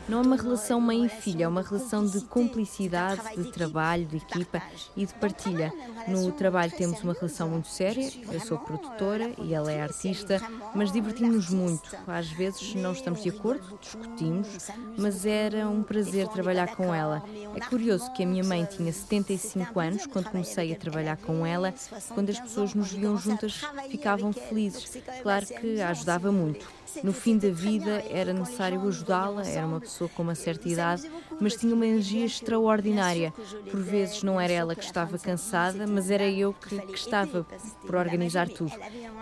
Não 0.07 0.19
é 0.19 0.21
uma 0.21 0.35
relação 0.35 0.79
mãe 0.79 1.03
e 1.03 1.09
filha, 1.09 1.45
é 1.45 1.47
uma 1.47 1.63
relação 1.63 2.05
de 2.05 2.21
cumplicidade, 2.21 3.19
de 3.35 3.51
trabalho, 3.51 4.05
de 4.05 4.17
equipa 4.17 4.61
e 4.95 5.07
de 5.07 5.13
partilha. 5.15 5.73
No 6.07 6.31
trabalho 6.31 6.71
temos 6.71 7.01
uma 7.03 7.13
relação 7.13 7.49
muito 7.49 7.67
séria, 7.67 8.11
eu 8.31 8.39
sou 8.39 8.59
produtora 8.59 9.33
e 9.39 9.55
ela 9.55 9.71
é 9.71 9.81
artista, 9.81 10.39
mas 10.75 10.91
divertimos-nos 10.91 11.49
muito. 11.49 11.97
Às 12.05 12.27
vezes 12.27 12.75
não 12.75 12.91
estamos 12.91 13.23
de 13.23 13.29
acordo, 13.29 13.77
discutimos, 13.81 14.47
mas 14.95 15.25
era 15.25 15.67
um 15.67 15.81
prazer 15.81 16.27
trabalhar 16.27 16.75
com 16.75 16.93
ela. 16.93 17.23
É 17.55 17.59
curioso 17.59 18.11
que 18.13 18.21
a 18.21 18.25
minha 18.27 18.43
mãe 18.43 18.65
tinha 18.65 18.93
75 18.93 19.79
anos 19.79 20.05
quando 20.05 20.29
comecei 20.29 20.71
a 20.71 20.75
trabalhar 20.75 21.17
com 21.17 21.43
ela, 21.43 21.73
quando 22.13 22.29
as 22.29 22.39
pessoas 22.39 22.66
nos 22.73 22.91
viam 22.91 23.17
juntas 23.17 23.61
ficavam 23.89 24.31
felizes. 24.31 24.97
Claro 25.21 25.45
que 25.45 25.81
a 25.81 25.89
ajudava 25.89 26.31
muito. 26.31 26.67
No 27.03 27.13
fim 27.13 27.37
da 27.37 27.49
vida 27.49 28.03
era 28.09 28.33
necessário 28.33 28.81
ajudá-la, 28.87 29.45
era 29.45 29.65
uma 29.65 29.79
pessoa 29.79 30.09
com 30.09 30.23
uma 30.23 30.35
certa 30.35 30.67
idade, 30.67 31.09
mas 31.39 31.55
tinha 31.55 31.73
uma 31.73 31.85
energia 31.85 32.25
extraordinária. 32.25 33.33
Por 33.69 33.81
vezes 33.81 34.23
não 34.23 34.39
era 34.39 34.53
ela 34.53 34.75
que 34.75 34.83
estava 34.83 35.17
cansada, 35.17 35.85
mas 35.85 36.09
era 36.09 36.27
eu 36.27 36.53
que, 36.53 36.79
que 36.79 36.97
estava 36.97 37.45
por 37.85 37.95
organizar 37.95 38.47
tudo. 38.47 38.73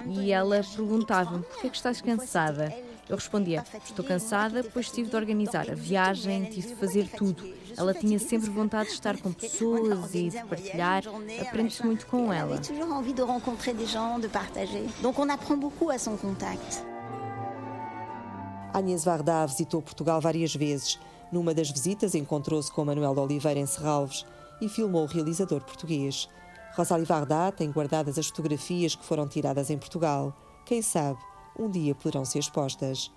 E 0.08 0.32
ela 0.32 0.62
perguntava-me: 0.76 1.44
por 1.44 1.62
que 1.62 1.68
é 1.68 1.70
que 1.70 1.78
estás 1.78 2.02
cansada? 2.02 2.74
Eu 3.08 3.15
respondia: 3.15 3.63
estou 3.84 4.04
cansada, 4.04 4.63
pois 4.74 4.89
tive 4.89 5.10
de 5.10 5.15
organizar 5.15 5.70
a 5.70 5.76
viagem, 5.76 6.46
tive 6.46 6.70
de 6.70 6.76
fazer 6.76 7.08
tudo. 7.10 7.44
Ela 7.78 7.94
tinha 7.94 8.18
sempre 8.18 8.50
vontade 8.50 8.89
de 8.89 8.96
estar 8.96 9.18
com 9.18 9.32
pessoas 9.32 10.13
e 10.15 10.30
de 10.30 10.44
partilhar. 10.46 11.04
Aprende-se 11.41 11.86
muito 11.86 12.08
com 12.08 12.32
ela. 12.32 12.58
Toujours 12.58 12.89
envie 12.89 13.13
de 13.13 13.22
rencontrer 13.22 13.76
des 13.76 13.89
gens, 13.89 14.20
de 14.20 14.28
partager. 14.28 14.88
Donc 15.02 15.20
on 15.20 15.30
apprend 15.30 15.58
beaucoup 15.58 15.89
à 15.89 16.00
son 16.00 16.18
contact. 16.18 16.84
Agnès 18.74 19.06
Varda 19.06 19.46
visitou 19.46 19.82
Portugal 19.82 20.20
várias 20.20 20.54
vezes. 20.54 21.00
Numa 21.32 21.54
das 21.54 21.70
visitas 21.70 22.13
encontrou-se 22.15 22.72
com 22.72 22.86
Manuel 22.86 23.13
de 23.13 23.20
Oliveira 23.22 23.60
em 23.60 23.65
Serralves 23.65 24.26
e 24.60 24.68
filmou 24.68 25.04
o 25.04 25.08
realizador 25.08 25.62
português. 25.62 26.28
Rosalie 26.76 27.06
Varda 27.06 27.52
tem 27.52 27.72
guardadas 27.72 28.18
as 28.18 28.28
fotografias 28.28 28.96
que 28.96 29.06
foram 29.06 29.28
tiradas 29.28 29.70
em 29.70 29.78
Portugal. 29.78 30.34
Quem 30.65 30.82
sabe, 30.82 31.20
um 31.58 31.70
dia 31.70 31.96
poderão 31.96 32.26
ser 32.26 32.39
expostas. 32.39 33.12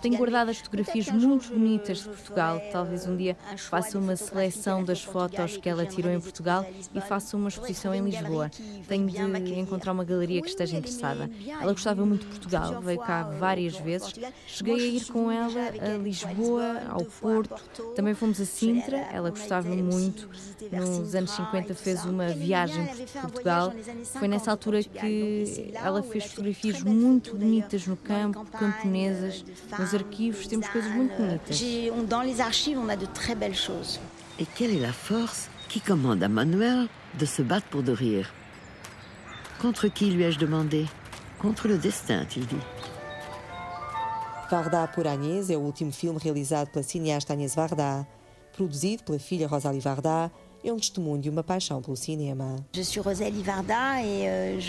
Tenho 0.00 0.16
guardado 0.18 0.50
as 0.50 0.58
fotografias 0.58 1.08
muito 1.08 1.48
bonitas 1.48 1.98
de 1.98 2.04
Portugal. 2.04 2.60
Talvez 2.70 3.06
um 3.06 3.16
dia 3.16 3.36
faça 3.56 3.98
uma 3.98 4.16
seleção 4.16 4.84
das 4.84 5.02
fotos 5.02 5.56
que 5.56 5.68
ela 5.68 5.86
tirou 5.86 6.12
em 6.12 6.20
Portugal 6.20 6.66
e 6.94 7.00
faça 7.00 7.36
uma 7.36 7.48
exposição 7.48 7.94
em 7.94 8.02
Lisboa. 8.02 8.50
Tenho 8.86 9.08
de 9.08 9.54
encontrar 9.54 9.92
uma 9.92 10.04
galeria 10.04 10.42
que 10.42 10.48
esteja 10.48 10.76
interessada. 10.76 11.30
Ela 11.48 11.72
gostava 11.72 12.04
muito 12.04 12.22
de 12.22 12.30
Portugal, 12.32 12.80
veio 12.82 12.98
cá 13.00 13.22
várias 13.22 13.76
vezes. 13.78 14.12
Cheguei 14.46 14.74
a 14.74 14.86
ir 14.86 15.04
com 15.06 15.30
ela 15.30 15.60
a 15.80 15.96
Lisboa, 15.96 16.82
ao 16.88 17.04
Porto. 17.04 17.54
Também 17.94 18.14
fomos 18.14 18.40
a 18.40 18.44
Sintra. 18.44 18.98
Ela 19.12 19.30
gostava 19.30 19.68
muito. 19.68 20.28
Nos 20.70 21.14
anos 21.14 21.30
50 21.30 21.74
fez 21.74 22.04
uma 22.04 22.28
viagem 22.28 22.86
por 22.86 23.22
Portugal. 23.22 23.72
Foi 24.18 24.28
nessa 24.28 24.50
altura 24.50 24.82
que 24.82 25.72
ela 25.74 26.02
fez 26.02 26.26
fotografias 26.26 26.82
muito 26.82 27.34
bonitas 27.34 27.86
no 27.86 27.96
campo, 27.96 28.39
camponesas. 28.44 29.44
Nos 29.78 29.94
arquivos 29.94 30.46
temos 30.46 30.68
coisas 30.68 30.90
muito 30.92 31.16
bonitas. 31.16 31.60
Dans 32.08 32.22
les 32.22 32.40
archives, 32.40 32.78
on 32.78 32.88
a 32.88 32.96
de 32.96 33.06
très 33.06 33.34
belles 33.34 33.54
choses. 33.56 34.00
Et 34.38 34.46
quelle 34.46 34.74
est 34.74 34.80
la 34.80 34.92
force 34.92 35.48
qui 35.68 35.80
commande 35.80 36.22
à 36.22 36.28
Manuel 36.28 36.88
de 37.18 37.26
se 37.26 37.42
battre 37.42 37.66
pour 37.68 37.82
de 37.82 37.92
rire 37.92 38.32
Contre 39.60 39.88
qui 39.88 40.10
lui 40.10 40.22
ai-je 40.22 40.38
demandé 40.38 40.86
Contre 41.38 41.68
le 41.68 41.78
destin, 41.78 42.20
a-t-il 42.20 42.46
dit. 42.46 42.56
Varda 44.50 44.88
por 44.88 45.06
Agnès 45.06 45.48
é 45.48 45.56
o 45.56 45.60
último 45.60 45.92
filme 45.92 46.18
realizado 46.18 46.70
pela 46.70 46.82
cineasta 46.82 47.32
Agnès 47.32 47.54
Varda. 47.54 48.06
Produzido 48.52 49.04
pela 49.04 49.18
filha 49.18 49.46
Rosalie 49.46 49.80
Varda, 49.80 50.30
é 50.62 50.72
um 50.72 50.76
testemunho 50.76 51.20
de 51.20 51.30
uma 51.30 51.42
paixão 51.42 51.80
pelo 51.80 51.96
cinema. 51.96 52.56
Suis 52.72 52.96
Rosalie 52.96 53.42
Varda 53.42 54.00
euh, 54.02 54.60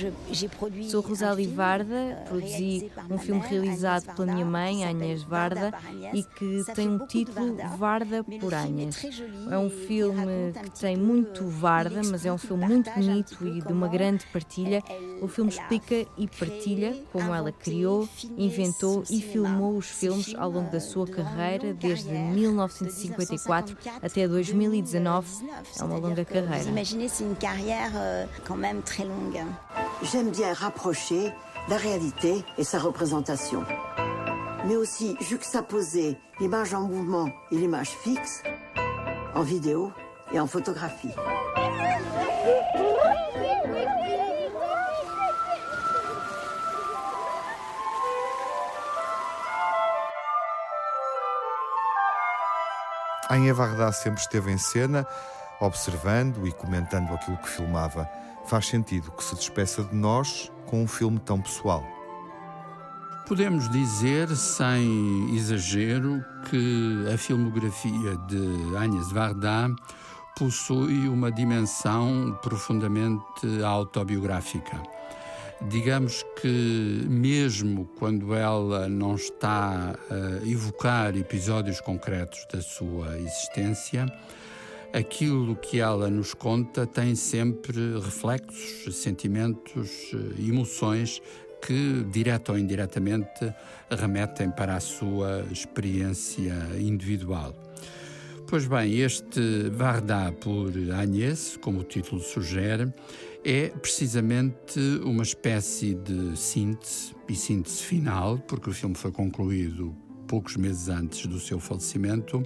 Sou 0.90 1.02
Rosalie 1.02 1.48
Varda, 1.48 1.94
euh, 1.94 2.24
produzi 2.26 2.92
um 3.10 3.18
filme 3.18 3.42
realizado 3.42 4.16
pela 4.16 4.34
minha 4.34 4.46
mãe, 4.46 4.86
Agnes 4.86 5.24
Varda, 5.24 5.74
e 6.14 6.24
que 6.24 6.64
tem 6.74 6.88
um 6.88 7.06
título 7.06 7.58
Varda 7.78 8.24
por 8.24 8.54
Agnes. 8.54 9.06
É 9.50 9.58
um 9.58 9.70
filme 9.70 10.54
que 10.64 10.80
tem 10.80 10.96
muito 10.96 11.48
Varda, 11.48 12.02
mas 12.10 12.26
é 12.26 12.32
um 12.32 12.38
filme 12.38 12.66
muito 12.66 12.92
bonito 12.92 13.38
e 13.46 13.62
de 13.62 13.74
uma 13.74 13.88
grande 13.88 14.26
partilha. 14.28 14.84
O 15.22 15.28
filme 15.28 15.52
explica 15.52 16.08
e 16.18 16.28
partilha 16.28 16.96
como 17.12 17.34
ela 17.34 17.52
criou, 17.52 18.08
inventou 18.38 19.04
e 19.10 19.22
filmou 19.22 19.78
os 19.78 19.88
filmes 19.88 20.34
ao 20.36 20.50
longo 20.50 20.72
da 20.72 20.80
sua 20.80 21.08
carreira, 21.08 21.74
desde 21.74 22.10
1954 22.10 23.78
até 24.02 24.28
2019. 24.28 25.28
Carreira. 26.26 26.64
Imaginez, 26.64 27.08
c'est 27.08 27.24
une 27.24 27.36
carrière 27.36 27.92
euh, 27.96 28.26
quand 28.46 28.56
même 28.56 28.82
très 28.82 29.04
longue. 29.04 29.42
J'aime 30.04 30.30
bien 30.30 30.54
rapprocher 30.54 31.32
la 31.70 31.78
réalité 31.78 32.44
et 32.58 32.64
sa 32.64 32.80
représentation, 32.80 33.64
mais 34.68 34.76
aussi 34.76 35.16
juxtaposer 35.22 36.18
l'image 36.40 36.74
en 36.74 36.82
mouvement 36.82 37.30
et 37.52 37.56
l'image 37.56 37.90
fixe 37.90 38.44
en 39.36 39.42
vidéo 39.42 39.92
et 40.34 40.40
en 40.40 40.48
photographie. 40.48 41.14
Anha 53.30 53.54
Varda 53.54 53.94
sempre 53.94 54.20
esteve 54.20 54.50
em 54.50 54.58
cena, 54.58 55.06
observando 55.62 56.46
e 56.48 56.52
comentando 56.52 57.14
aquilo 57.14 57.38
que 57.38 57.50
filmava. 57.50 58.10
Faz 58.46 58.68
sentido 58.68 59.12
que 59.12 59.24
se 59.24 59.36
despeça 59.36 59.84
de 59.84 59.96
nós 59.96 60.52
com 60.66 60.84
um 60.84 60.88
filme 60.88 61.20
tão 61.20 61.40
pessoal. 61.40 61.86
Podemos 63.28 63.70
dizer, 63.70 64.28
sem 64.36 65.34
exagero, 65.36 66.22
que 66.50 67.06
a 67.14 67.18
filmografia 67.18 68.18
de 68.28 68.76
Agnes 68.76 69.12
Varda 69.12 69.74
possui 70.36 71.08
uma 71.08 71.32
dimensão 71.32 72.38
profundamente 72.42 73.24
autobiográfica. 73.64 74.82
Digamos 75.70 76.26
que, 76.42 77.06
mesmo 77.08 77.86
quando 78.00 78.34
ela 78.34 78.90
não 78.90 79.14
está 79.16 79.94
a 80.10 80.46
evocar 80.46 81.16
episódios 81.16 81.80
concretos 81.80 82.46
da 82.52 82.62
sua 82.62 83.18
existência, 83.20 84.12
aquilo 84.94 85.56
que 85.56 85.80
ela 85.80 86.10
nos 86.10 86.34
conta 86.34 86.86
tem 86.86 87.16
sempre 87.16 87.98
reflexos, 88.00 88.96
sentimentos, 88.98 90.12
emoções 90.38 91.22
que, 91.62 92.04
direta 92.12 92.52
ou 92.52 92.58
indiretamente, 92.58 93.54
remetem 93.90 94.50
para 94.52 94.76
a 94.76 94.80
sua 94.80 95.46
experiência 95.52 96.54
individual. 96.80 97.56
Pois 98.48 98.68
bem, 98.68 99.00
este 99.00 99.70
Varda 99.70 100.32
por 100.34 100.72
Agnès, 100.94 101.58
como 101.62 101.80
o 101.80 101.84
título 101.84 102.22
sugere, 102.22 102.94
é 103.46 103.70
precisamente 103.70 104.80
uma 105.04 105.24
espécie 105.24 105.96
de 105.96 106.38
síntese 106.38 107.16
e 107.30 107.36
síntese 107.36 107.84
final, 107.84 108.38
porque 108.40 108.70
o 108.70 108.74
filme 108.74 108.94
foi 108.94 109.12
concluído 109.12 109.96
poucos 110.28 110.58
meses 110.58 110.90
antes 110.90 111.26
do 111.28 111.40
seu 111.40 111.60
falecimento, 111.60 112.44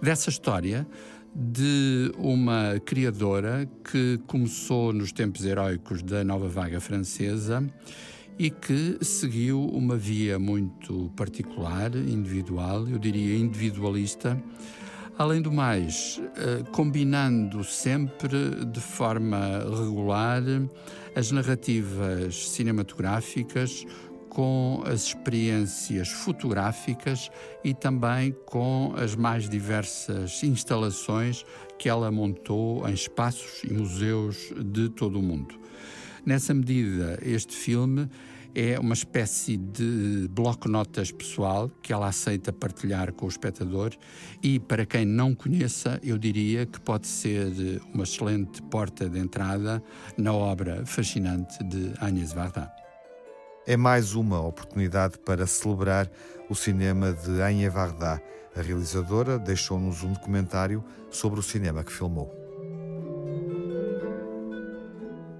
dessa 0.00 0.30
história 0.30 0.86
de 1.34 2.12
uma 2.16 2.80
criadora 2.84 3.68
que 3.90 4.20
começou 4.26 4.92
nos 4.92 5.10
tempos 5.10 5.44
heróicos 5.44 6.02
da 6.02 6.22
nova 6.22 6.48
vaga 6.48 6.80
francesa 6.80 7.66
e 8.38 8.50
que 8.50 8.98
seguiu 9.02 9.60
uma 9.60 9.96
via 9.96 10.38
muito 10.38 11.10
particular, 11.16 11.94
individual, 11.94 12.88
eu 12.88 12.98
diria 12.98 13.36
individualista, 13.36 14.40
Além 15.16 15.40
do 15.40 15.52
mais, 15.52 16.20
eh, 16.36 16.64
combinando 16.72 17.62
sempre 17.62 18.64
de 18.64 18.80
forma 18.80 19.60
regular 19.60 20.42
as 21.14 21.30
narrativas 21.30 22.50
cinematográficas 22.50 23.86
com 24.34 24.82
as 24.84 25.04
experiências 25.04 26.08
fotográficas 26.08 27.30
e 27.62 27.72
também 27.72 28.32
com 28.44 28.92
as 28.96 29.14
mais 29.14 29.48
diversas 29.48 30.42
instalações 30.42 31.46
que 31.78 31.88
ela 31.88 32.10
montou 32.10 32.86
em 32.88 32.92
espaços 32.92 33.62
e 33.62 33.72
museus 33.72 34.52
de 34.62 34.88
todo 34.90 35.20
o 35.20 35.22
mundo. 35.22 35.54
Nessa 36.26 36.52
medida, 36.52 37.18
este 37.22 37.54
filme 37.54 38.08
é 38.54 38.78
uma 38.78 38.94
espécie 38.94 39.56
de 39.56 40.28
bloco-notas 40.30 41.12
pessoal 41.12 41.70
que 41.82 41.92
ela 41.92 42.08
aceita 42.08 42.52
partilhar 42.52 43.12
com 43.12 43.26
o 43.26 43.28
espectador 43.28 43.92
e, 44.42 44.58
para 44.58 44.84
quem 44.84 45.04
não 45.04 45.34
conheça, 45.34 46.00
eu 46.02 46.18
diria 46.18 46.66
que 46.66 46.80
pode 46.80 47.06
ser 47.06 47.80
uma 47.92 48.04
excelente 48.04 48.62
porta 48.62 49.08
de 49.08 49.18
entrada 49.18 49.82
na 50.16 50.32
obra 50.32 50.84
fascinante 50.86 51.62
de 51.64 51.92
Agnes 52.00 52.32
Varda. 52.32 52.83
É 53.66 53.78
mais 53.78 54.14
uma 54.14 54.40
oportunidade 54.40 55.18
para 55.18 55.46
celebrar 55.46 56.10
o 56.50 56.54
cinema 56.54 57.14
de 57.14 57.40
Agnes 57.40 57.72
Varda. 57.72 58.22
A 58.54 58.60
realizadora 58.60 59.38
deixou-nos 59.38 60.02
um 60.02 60.12
documentário 60.12 60.84
sobre 61.10 61.40
o 61.40 61.42
cinema 61.42 61.82
que 61.82 61.90
filmou. 61.90 62.30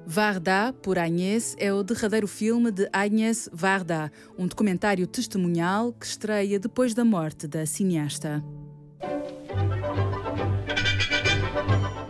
Varda, 0.06 0.72
por 0.80 0.98
Agnès, 0.98 1.54
é 1.58 1.72
o 1.72 1.82
derradeiro 1.82 2.26
filme 2.26 2.70
de 2.70 2.88
Agnès 2.92 3.48
Varda, 3.52 4.10
um 4.38 4.46
documentário 4.46 5.06
testemunhal 5.06 5.92
que 5.92 6.06
estreia 6.06 6.58
depois 6.58 6.94
da 6.94 7.04
morte 7.04 7.46
da 7.46 7.66
cineasta. 7.66 8.42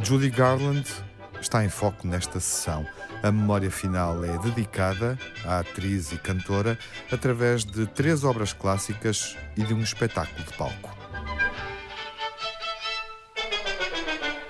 Judy 0.00 0.30
Garland 0.30 0.86
está 1.44 1.64
em 1.64 1.68
foco 1.68 2.06
nesta 2.06 2.40
sessão. 2.40 2.86
A 3.22 3.30
memória 3.30 3.70
final 3.70 4.24
é 4.24 4.38
dedicada 4.38 5.18
à 5.44 5.60
atriz 5.60 6.10
e 6.10 6.16
cantora 6.16 6.78
através 7.12 7.64
de 7.64 7.86
três 7.86 8.24
obras 8.24 8.52
clássicas 8.52 9.36
e 9.56 9.62
de 9.62 9.74
um 9.74 9.80
espetáculo 9.80 10.44
de 10.44 10.52
palco. 10.54 10.96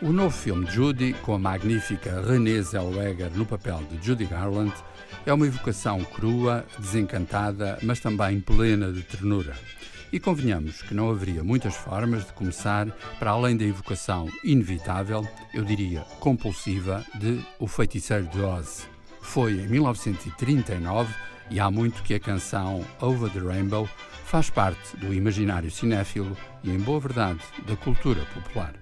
O 0.00 0.12
novo 0.12 0.37
filme 0.37 0.66
Judy, 0.70 1.14
com 1.14 1.35
a 1.35 1.38
magnífica 1.38 2.22
Renée 2.26 2.62
Zellweger 2.62 3.30
no 3.35 3.44
papel 3.44 3.83
de 3.90 4.07
Judy 4.07 4.26
Garland, 4.26 4.72
é 5.26 5.33
uma 5.33 5.46
evocação 5.46 6.04
crua, 6.04 6.64
desencantada, 6.78 7.78
mas 7.83 8.00
também 8.00 8.40
plena 8.40 8.92
de 8.92 9.02
ternura. 9.02 9.54
E 10.14 10.20
convenhamos 10.20 10.81
que 10.81 10.94
não 10.94 11.11
haveria 11.11 11.42
muitas 11.42 11.74
formas 11.74 12.24
de 12.24 12.33
começar 12.35 12.87
para 13.18 13.33
além 13.33 13.57
da 13.57 13.64
evocação 13.64 14.29
inevitável, 14.44 15.27
eu 15.53 15.64
diria 15.64 16.03
compulsiva, 16.20 17.05
de 17.16 17.44
O 17.59 17.66
Feiticeiro 17.66 18.24
de 18.29 18.40
Oz. 18.40 18.88
Foi 19.20 19.55
em 19.55 19.66
1939 19.66 21.12
e 21.50 21.59
há 21.59 21.68
muito 21.68 22.00
que 22.05 22.14
a 22.14 22.20
canção 22.20 22.87
Over 23.00 23.29
the 23.33 23.40
Rainbow 23.40 23.88
faz 24.24 24.48
parte 24.48 24.96
do 24.98 25.12
imaginário 25.12 25.68
cinéfilo 25.68 26.37
e, 26.62 26.70
em 26.70 26.79
boa 26.79 27.00
verdade, 27.00 27.40
da 27.66 27.74
cultura 27.74 28.24
popular. 28.27 28.72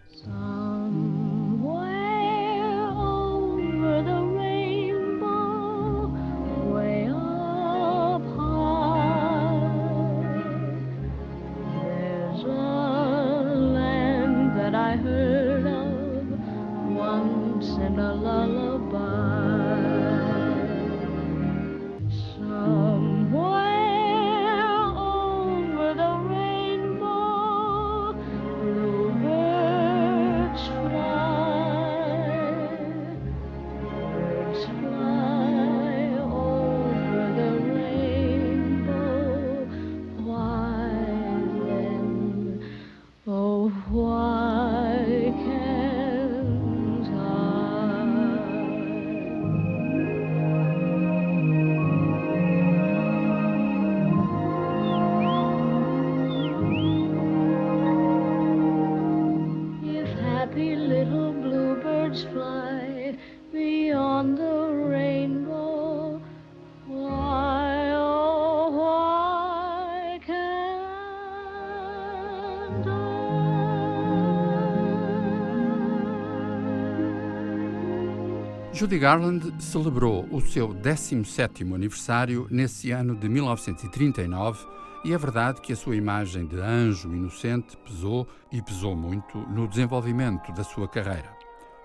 Judy 78.82 78.98
Garland 78.98 79.62
celebrou 79.62 80.26
o 80.32 80.40
seu 80.40 80.70
17º 80.70 81.72
aniversário 81.72 82.48
nesse 82.50 82.90
ano 82.90 83.14
de 83.14 83.28
1939 83.28 84.66
e 85.04 85.12
é 85.12 85.16
verdade 85.18 85.60
que 85.60 85.72
a 85.72 85.76
sua 85.76 85.94
imagem 85.94 86.48
de 86.48 86.58
anjo 86.58 87.14
inocente 87.14 87.76
pesou 87.76 88.26
e 88.50 88.60
pesou 88.60 88.96
muito 88.96 89.38
no 89.38 89.68
desenvolvimento 89.68 90.50
da 90.50 90.64
sua 90.64 90.88
carreira. 90.88 91.32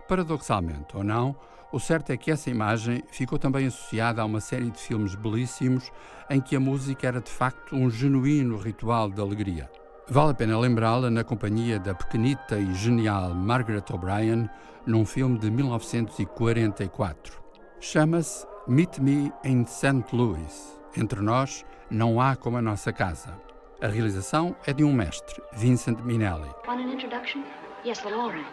Paradoxalmente 0.08 0.98
ou 0.98 1.04
não, 1.04 1.36
o 1.72 1.80
certo 1.80 2.10
é 2.10 2.18
que 2.18 2.32
essa 2.32 2.50
imagem 2.50 3.04
ficou 3.12 3.38
também 3.38 3.68
associada 3.68 4.24
a 4.24 4.26
uma 4.26 4.42
série 4.42 4.72
de 4.72 4.80
filmes 4.80 5.14
belíssimos 5.14 5.92
em 6.32 6.42
que 6.42 6.56
a 6.56 6.60
música 6.60 7.06
era 7.06 7.22
de 7.22 7.30
facto 7.30 7.76
um 7.76 7.92
genuíno 7.92 8.58
ritual 8.58 9.12
de 9.12 9.22
alegria. 9.22 9.70
Vale 10.10 10.32
a 10.32 10.34
pena 10.34 10.58
lembrá-la 10.58 11.10
na 11.10 11.22
companhia 11.22 11.78
da 11.78 11.94
pequenita 11.94 12.58
e 12.58 12.74
genial 12.74 13.36
Margaret 13.36 13.92
O'Brien 13.92 14.50
num 14.86 15.06
filme 15.06 15.38
de 15.38 15.52
1944. 15.52 17.38
Chama-se 17.82 18.48
Meet 18.70 19.00
Me 19.00 19.34
in 19.44 19.66
St. 19.66 20.06
Louis. 20.14 20.80
Entre 20.96 21.20
nós, 21.20 21.66
não 21.92 22.22
há 22.22 22.38
como 22.38 22.56
a 22.56 22.62
nossa 22.62 22.94
casa. 22.94 23.38
A 23.82 23.88
realização 23.88 24.56
é 24.66 24.72
de 24.72 24.86
um 24.86 24.94
mestre, 24.94 25.44
Vincent 25.52 26.00
Minnelli. 26.02 26.50
Want 26.66 26.82
an 26.82 26.90
introduction? 26.90 27.44
Yes, 27.84 28.02
well, 28.06 28.22
all 28.22 28.32
right. 28.32 28.48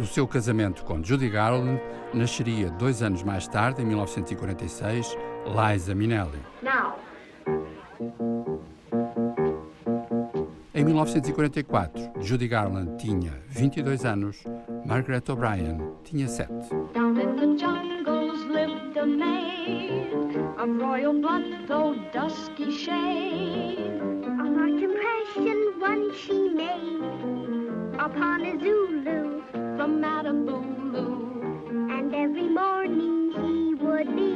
Do 0.00 0.06
seu 0.06 0.26
casamento 0.26 0.82
com 0.82 1.04
Judy 1.04 1.28
Garland, 1.28 1.78
nasceria 2.14 2.70
dois 2.70 3.02
anos 3.02 3.22
mais 3.22 3.46
tarde, 3.46 3.82
em 3.82 3.84
1946, 3.84 5.14
Liza 5.44 5.94
Minnelli. 5.94 6.40
Now. 6.62 6.98
Em 10.74 10.84
1944, 10.86 12.12
Judy 12.22 12.48
Garland 12.48 12.96
tinha 12.96 13.42
22 13.50 14.06
anos, 14.06 14.42
Margaret 14.86 15.30
O'Brien 15.30 15.78
tinha 16.02 16.26
7. 16.26 16.50
Down 16.94 17.20
in 17.20 17.36
the 17.36 17.62
jungles 17.62 18.40
lived 18.46 18.96
a 18.96 19.04
maid 19.04 20.14
of 20.56 20.82
royal 20.82 21.12
blood, 21.12 21.44
though 21.68 21.94
dusky 22.14 22.72
shade. 22.72 23.76
A 24.24 24.44
marked 24.44 24.82
impression 24.82 25.78
one 25.78 26.10
she 26.14 26.48
made 26.48 27.98
upon 27.98 28.40
a 28.46 28.58
Zulu 28.58 29.29
from 29.80 30.02
Bulu. 30.02 31.06
And 31.90 32.14
every 32.14 32.50
morning 32.50 33.32
he 33.32 33.74
would 33.82 34.14
be 34.14 34.34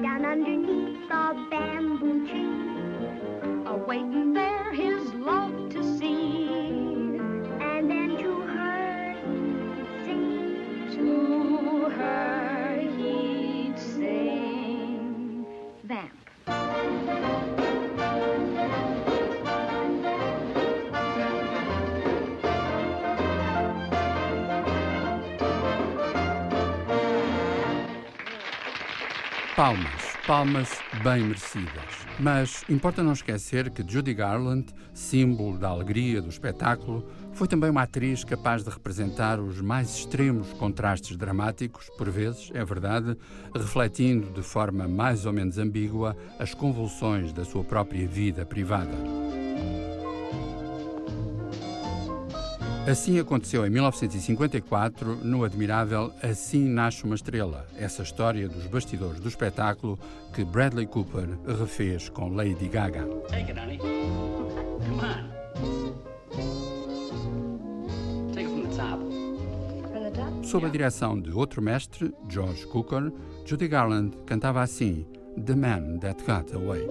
down 0.00 0.24
underneath 0.24 1.08
the 1.08 1.46
bamboo 1.50 2.28
tree, 2.28 3.66
awaiting 3.66 4.32
there 4.32 4.72
his 4.72 5.02
love 5.14 5.70
to 5.70 5.82
see, 5.98 6.46
and 7.60 7.90
then 7.90 8.10
to 8.18 8.42
her 8.42 9.16
he'd 9.26 10.04
sing, 10.04 10.92
to 10.94 11.88
her 11.90 12.78
he'd 12.96 13.76
sing. 13.76 15.44
Vamp. 15.82 16.29
Palmas, 29.60 30.16
palmas 30.26 30.70
bem 31.04 31.22
merecidas. 31.22 31.84
Mas 32.18 32.64
importa 32.66 33.02
não 33.02 33.12
esquecer 33.12 33.68
que 33.68 33.84
Judy 33.86 34.14
Garland, 34.14 34.72
símbolo 34.94 35.58
da 35.58 35.68
alegria 35.68 36.22
do 36.22 36.30
espetáculo, 36.30 37.06
foi 37.34 37.46
também 37.46 37.68
uma 37.68 37.82
atriz 37.82 38.24
capaz 38.24 38.64
de 38.64 38.70
representar 38.70 39.38
os 39.38 39.60
mais 39.60 39.94
extremos 39.96 40.50
contrastes 40.54 41.14
dramáticos, 41.14 41.90
por 41.98 42.08
vezes, 42.08 42.50
é 42.54 42.64
verdade, 42.64 43.14
refletindo 43.54 44.32
de 44.32 44.42
forma 44.42 44.88
mais 44.88 45.26
ou 45.26 45.32
menos 45.34 45.58
ambígua 45.58 46.16
as 46.38 46.54
convulsões 46.54 47.30
da 47.30 47.44
sua 47.44 47.62
própria 47.62 48.08
vida 48.08 48.46
privada. 48.46 48.96
Assim 52.88 53.18
aconteceu 53.20 53.64
em 53.66 53.70
1954 53.70 55.16
no 55.22 55.44
admirável 55.44 56.12
Assim 56.22 56.66
Nasce 56.66 57.04
uma 57.04 57.14
Estrela, 57.14 57.66
essa 57.76 58.02
história 58.02 58.48
dos 58.48 58.66
bastidores 58.66 59.20
do 59.20 59.28
espetáculo 59.28 59.98
que 60.34 60.44
Bradley 60.44 60.86
Cooper 60.86 61.28
refez 61.58 62.08
com 62.08 62.30
Lady 62.30 62.68
Gaga. 62.68 63.06
Take 63.28 63.52
it, 63.52 63.60
honey. 63.60 63.78
Come 63.78 65.00
on. 65.02 65.30
Take 68.32 68.46
it 68.46 68.54
from 68.54 68.62
the 68.62 68.76
top. 68.76 69.00
From 69.92 70.02
the 70.02 70.10
top? 70.10 70.46
Sob 70.46 70.66
a 70.66 70.70
direção 70.70 71.20
de 71.20 71.30
outro 71.32 71.60
mestre, 71.60 72.12
George 72.28 72.66
Cooker, 72.66 73.12
Judy 73.44 73.68
Garland 73.68 74.16
cantava 74.26 74.62
assim 74.62 75.06
The 75.44 75.54
Man 75.54 75.98
That 75.98 76.24
Got 76.24 76.54
Away. 76.56 76.86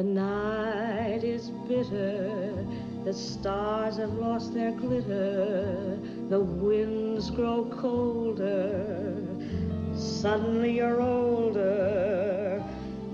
The 0.00 0.06
night 0.06 1.24
is 1.24 1.50
bitter, 1.68 2.64
the 3.04 3.12
stars 3.12 3.98
have 3.98 4.14
lost 4.14 4.54
their 4.54 4.72
glitter, 4.72 5.98
the 6.30 6.40
winds 6.40 7.30
grow 7.30 7.66
colder, 7.66 9.22
suddenly 9.94 10.76
you're 10.76 11.02
older, 11.02 12.64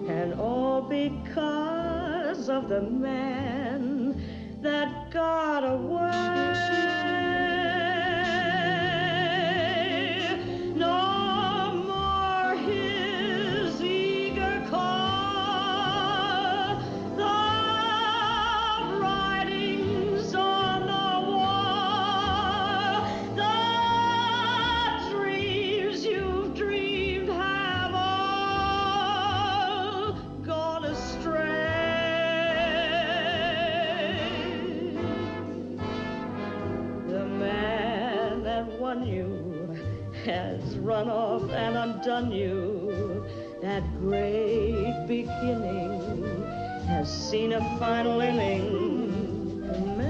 and 0.06 0.34
all 0.34 0.80
because 0.82 2.48
of 2.48 2.68
the 2.68 2.82
man 2.82 4.22
that 4.62 5.10
got 5.10 5.64
away. 5.64 6.85
And 42.06 42.26
undone 42.26 42.32
you. 42.32 43.24
That 43.62 43.82
great 44.00 45.06
beginning 45.06 46.44
has 46.86 47.08
seen 47.10 47.52
a 47.52 47.60
final 47.78 48.20
inning. 48.20 49.66
The 49.66 49.80
man 49.80 50.06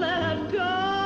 that 0.00 0.52
gone 0.52 0.98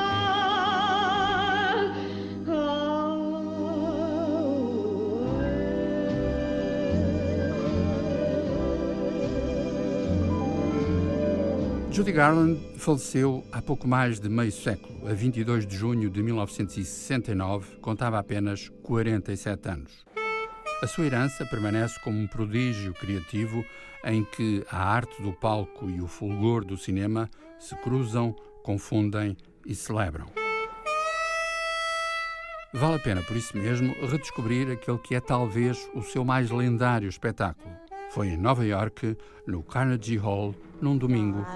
Judy 11.90 12.12
Garland 12.12 12.73
faleceu 12.84 13.42
há 13.50 13.62
pouco 13.62 13.88
mais 13.88 14.20
de 14.20 14.28
meio 14.28 14.52
século, 14.52 15.08
a 15.08 15.14
22 15.14 15.66
de 15.66 15.74
junho 15.74 16.10
de 16.10 16.22
1969, 16.22 17.76
contava 17.76 18.18
apenas 18.18 18.68
47 18.82 19.68
anos. 19.70 20.04
A 20.82 20.86
sua 20.86 21.06
herança 21.06 21.46
permanece 21.46 21.98
como 22.00 22.18
um 22.18 22.26
prodígio 22.26 22.92
criativo 22.92 23.64
em 24.04 24.22
que 24.22 24.62
a 24.70 24.84
arte 24.86 25.22
do 25.22 25.32
palco 25.32 25.88
e 25.88 26.02
o 26.02 26.06
fulgor 26.06 26.62
do 26.62 26.76
cinema 26.76 27.30
se 27.58 27.74
cruzam, 27.76 28.36
confundem 28.62 29.34
e 29.64 29.74
celebram. 29.74 30.26
Vale 32.74 32.96
a 32.96 32.98
pena, 32.98 33.22
por 33.22 33.34
isso 33.34 33.56
mesmo, 33.56 33.94
redescobrir 34.06 34.70
aquele 34.70 34.98
que 34.98 35.14
é 35.14 35.20
talvez 35.20 35.88
o 35.94 36.02
seu 36.02 36.22
mais 36.22 36.50
lendário 36.50 37.08
espetáculo. 37.08 37.74
Foi 38.10 38.28
em 38.28 38.36
Nova 38.36 38.62
York, 38.62 39.16
no 39.46 39.62
Carnegie 39.62 40.18
Hall, 40.18 40.54
num 40.82 40.98
domingo, 40.98 41.46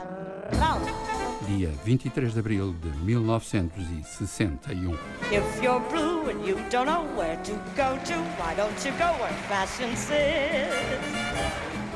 dia 1.48 1.70
23 1.84 2.34
de 2.34 2.40
abril 2.40 2.74
de 2.82 2.90
1961. 3.08 4.92
Um. 4.92 4.98
If 5.32 5.62
you're 5.62 5.80
blue 5.88 6.28
and 6.28 6.44
you 6.46 6.56
don't 6.68 6.86
know 6.86 7.06
where 7.16 7.36
to 7.42 7.52
go 7.74 7.96
to, 7.96 8.14
why 8.36 8.54
don't 8.54 8.84
you 8.84 8.92
go 8.98 9.16
where 9.16 9.32
fashion? 9.48 9.96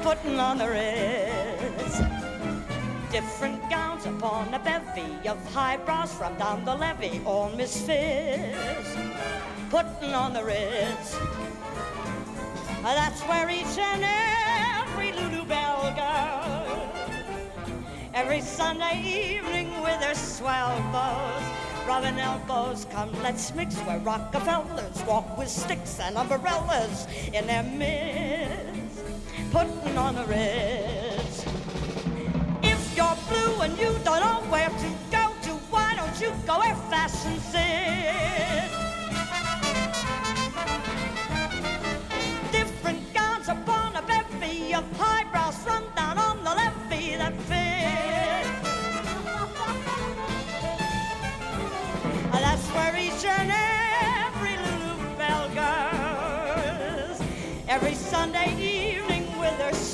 Putting 0.03 0.41
on 0.41 0.59
the 0.59 0.69
ritz. 0.69 2.01
different 3.13 3.61
gowns 3.69 4.07
upon 4.07 4.55
a 4.55 4.59
bevy 4.59 5.29
of 5.29 5.37
high 5.53 5.77
brows 5.77 6.11
from 6.15 6.35
down 6.39 6.65
the 6.65 6.75
levee. 6.75 7.21
Putting 9.69 10.15
on 10.15 10.33
the. 10.33 10.43
That's 12.83 13.21
where 13.23 13.51
each 13.51 13.79
and 13.79 14.03
every 14.03 15.13
Lulu 15.13 15.45
Bell 15.45 15.72
every 18.15 18.41
Sunday 18.41 19.01
evening 19.03 19.69
with 19.83 19.99
their 20.01 20.15
swell 20.15 20.79
bows. 20.93 21.43
Rubbing 21.87 22.19
elbows, 22.19 22.87
come 22.91 23.11
let's 23.23 23.55
mix 23.55 23.77
where 23.81 23.99
Rockefellers 24.01 25.03
walk 25.05 25.37
with 25.37 25.49
sticks 25.49 25.99
and 25.99 26.17
umbrellas 26.17 27.07
in 27.33 27.47
their 27.47 27.63
midst, 27.63 29.03
putting 29.51 29.97
on 29.99 30.17
a 30.17 30.25
Ritz. 30.27 31.45
If 32.63 32.97
you're 32.97 33.17
blue 33.29 33.63
and 33.63 33.77
you 33.79 33.99
don't 34.05 34.21
know 34.21 34.43
where 34.51 34.69
to 34.69 34.91
go 35.11 35.33
to, 35.43 35.51
why 35.71 35.95
don't 35.97 36.21
you 36.21 36.33
go 36.47 36.61
where 36.61 36.77
fashion 36.89 37.41
sits? 37.41 38.92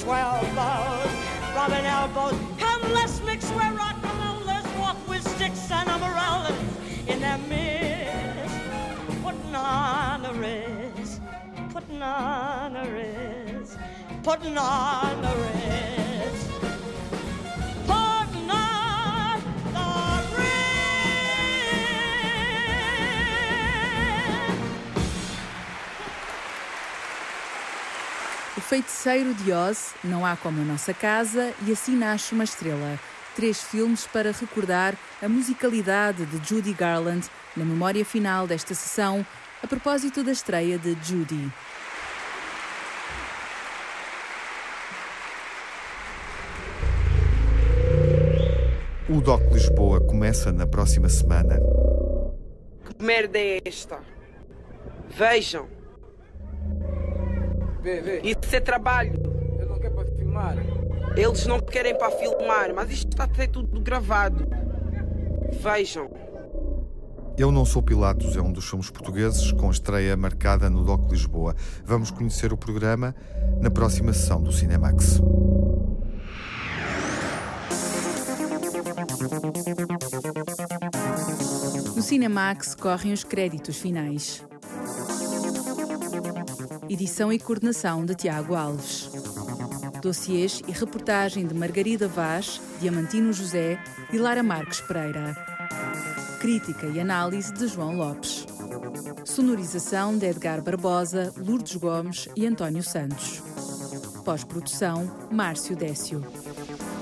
Swell 0.09 0.41
bows, 0.55 1.11
rubbing 1.55 1.85
elbows. 1.85 2.33
Come, 2.57 2.93
let's 2.95 3.21
mix 3.25 3.45
where 3.51 3.71
rock 3.75 3.95
and 4.03 4.47
let's 4.47 4.67
walk 4.79 4.97
with 5.07 5.23
sticks 5.37 5.71
and 5.71 5.87
umbrellas 5.87 6.57
in 7.07 7.21
their 7.21 7.37
midst, 7.37 8.57
putting 9.23 9.55
on 9.55 10.23
the 10.23 10.33
wrist, 10.33 11.21
putting 11.75 12.01
on 12.01 12.73
the 12.73 12.91
wrist, 12.91 13.77
putting 14.23 14.57
on 14.57 15.21
the 15.21 15.37
wrist. 15.43 15.98
Feiticeiro 28.69 29.33
de 29.33 29.51
Oz, 29.51 29.95
Não 30.05 30.27
Há 30.27 30.37
Como 30.37 30.61
a 30.61 30.65
Nossa 30.65 30.93
Casa 30.93 31.55
e 31.67 31.73
Assim 31.73 31.97
Nasce 31.97 32.35
uma 32.35 32.45
Estrela. 32.45 33.01
Três 33.35 33.63
filmes 33.63 34.07
para 34.07 34.31
recordar 34.31 34.95
a 35.23 35.27
musicalidade 35.27 36.27
de 36.27 36.47
Judy 36.47 36.75
Garland 36.75 37.27
na 37.57 37.65
memória 37.65 38.05
final 38.05 38.47
desta 38.47 38.75
sessão, 38.75 39.25
a 39.63 39.67
propósito 39.67 40.23
da 40.23 40.33
estreia 40.33 40.79
de 40.79 40.95
Judy. 41.03 41.51
O 49.09 49.23
DOC 49.23 49.51
Lisboa 49.51 49.99
começa 50.03 50.53
na 50.53 50.67
próxima 50.67 51.09
semana. 51.09 51.59
Que 52.85 53.03
merda 53.03 53.39
é 53.39 53.63
esta? 53.65 53.99
Vejam. 55.09 55.78
Vê, 57.89 58.03
vê. 58.03 58.21
Isso 58.23 58.55
é 58.55 58.61
trabalho. 58.61 59.15
Eu 59.59 59.67
não 59.67 59.79
quero 59.79 59.95
para 59.95 60.05
filmar. 60.05 60.57
Eles 61.17 61.47
não 61.47 61.59
querem 61.59 61.97
para 61.97 62.11
filmar, 62.11 62.75
mas 62.75 62.91
isto 62.91 63.09
está 63.13 63.25
a 63.25 63.35
ser 63.35 63.49
tudo 63.49 63.81
gravado. 63.81 64.47
Vejam. 65.63 66.11
Eu 67.39 67.51
Não 67.51 67.65
Sou 67.65 67.83
Pilatos 67.83 68.37
é 68.37 68.43
um 68.43 68.53
dos 68.53 68.69
filmes 68.69 68.91
portugueses 68.91 69.53
com 69.53 69.71
estreia 69.71 70.15
marcada 70.19 70.69
no 70.69 70.85
DOC 70.85 71.13
Lisboa. 71.13 71.55
Vamos 71.83 72.11
conhecer 72.11 72.53
o 72.53 72.59
programa 72.59 73.15
na 73.59 73.71
próxima 73.71 74.13
sessão 74.13 74.43
do 74.43 74.53
Cinemax. 74.53 75.23
No 81.97 82.03
Cinemax 82.03 82.75
correm 82.75 83.15
os 83.15 83.25
créditos 83.25 83.79
finais. 83.79 84.48
Edição 86.89 87.31
e 87.33 87.39
coordenação 87.39 88.05
de 88.05 88.15
Tiago 88.15 88.55
Alves. 88.55 89.11
Dossiês 90.01 90.63
e 90.67 90.73
reportagem 90.73 91.47
de 91.47 91.55
Margarida 91.55 92.09
Vaz, 92.09 92.61
Diamantino 92.81 93.33
José 93.33 93.79
e 94.13 94.17
Lara 94.17 94.43
Marques 94.43 94.81
Pereira. 94.81 95.37
Crítica 96.41 96.87
e 96.87 96.99
análise 96.99 97.53
de 97.53 97.67
João 97.67 97.97
Lopes. 97.97 98.47
Sonorização 99.25 100.17
de 100.17 100.27
Edgar 100.27 100.63
Barbosa, 100.63 101.33
Lourdes 101.37 101.77
Gomes 101.77 102.29
e 102.35 102.47
António 102.47 102.83
Santos. 102.83 103.43
Pós-produção, 104.25 105.29
Márcio 105.31 105.77
Décio. 105.77 106.25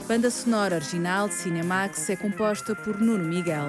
Banda 0.08 0.30
sonora 0.30 0.76
original 0.76 1.28
de 1.28 1.34
Cinemax 1.34 2.10
é 2.10 2.16
composta 2.16 2.74
por 2.74 3.00
Nuno 3.00 3.24
Miguel. 3.24 3.68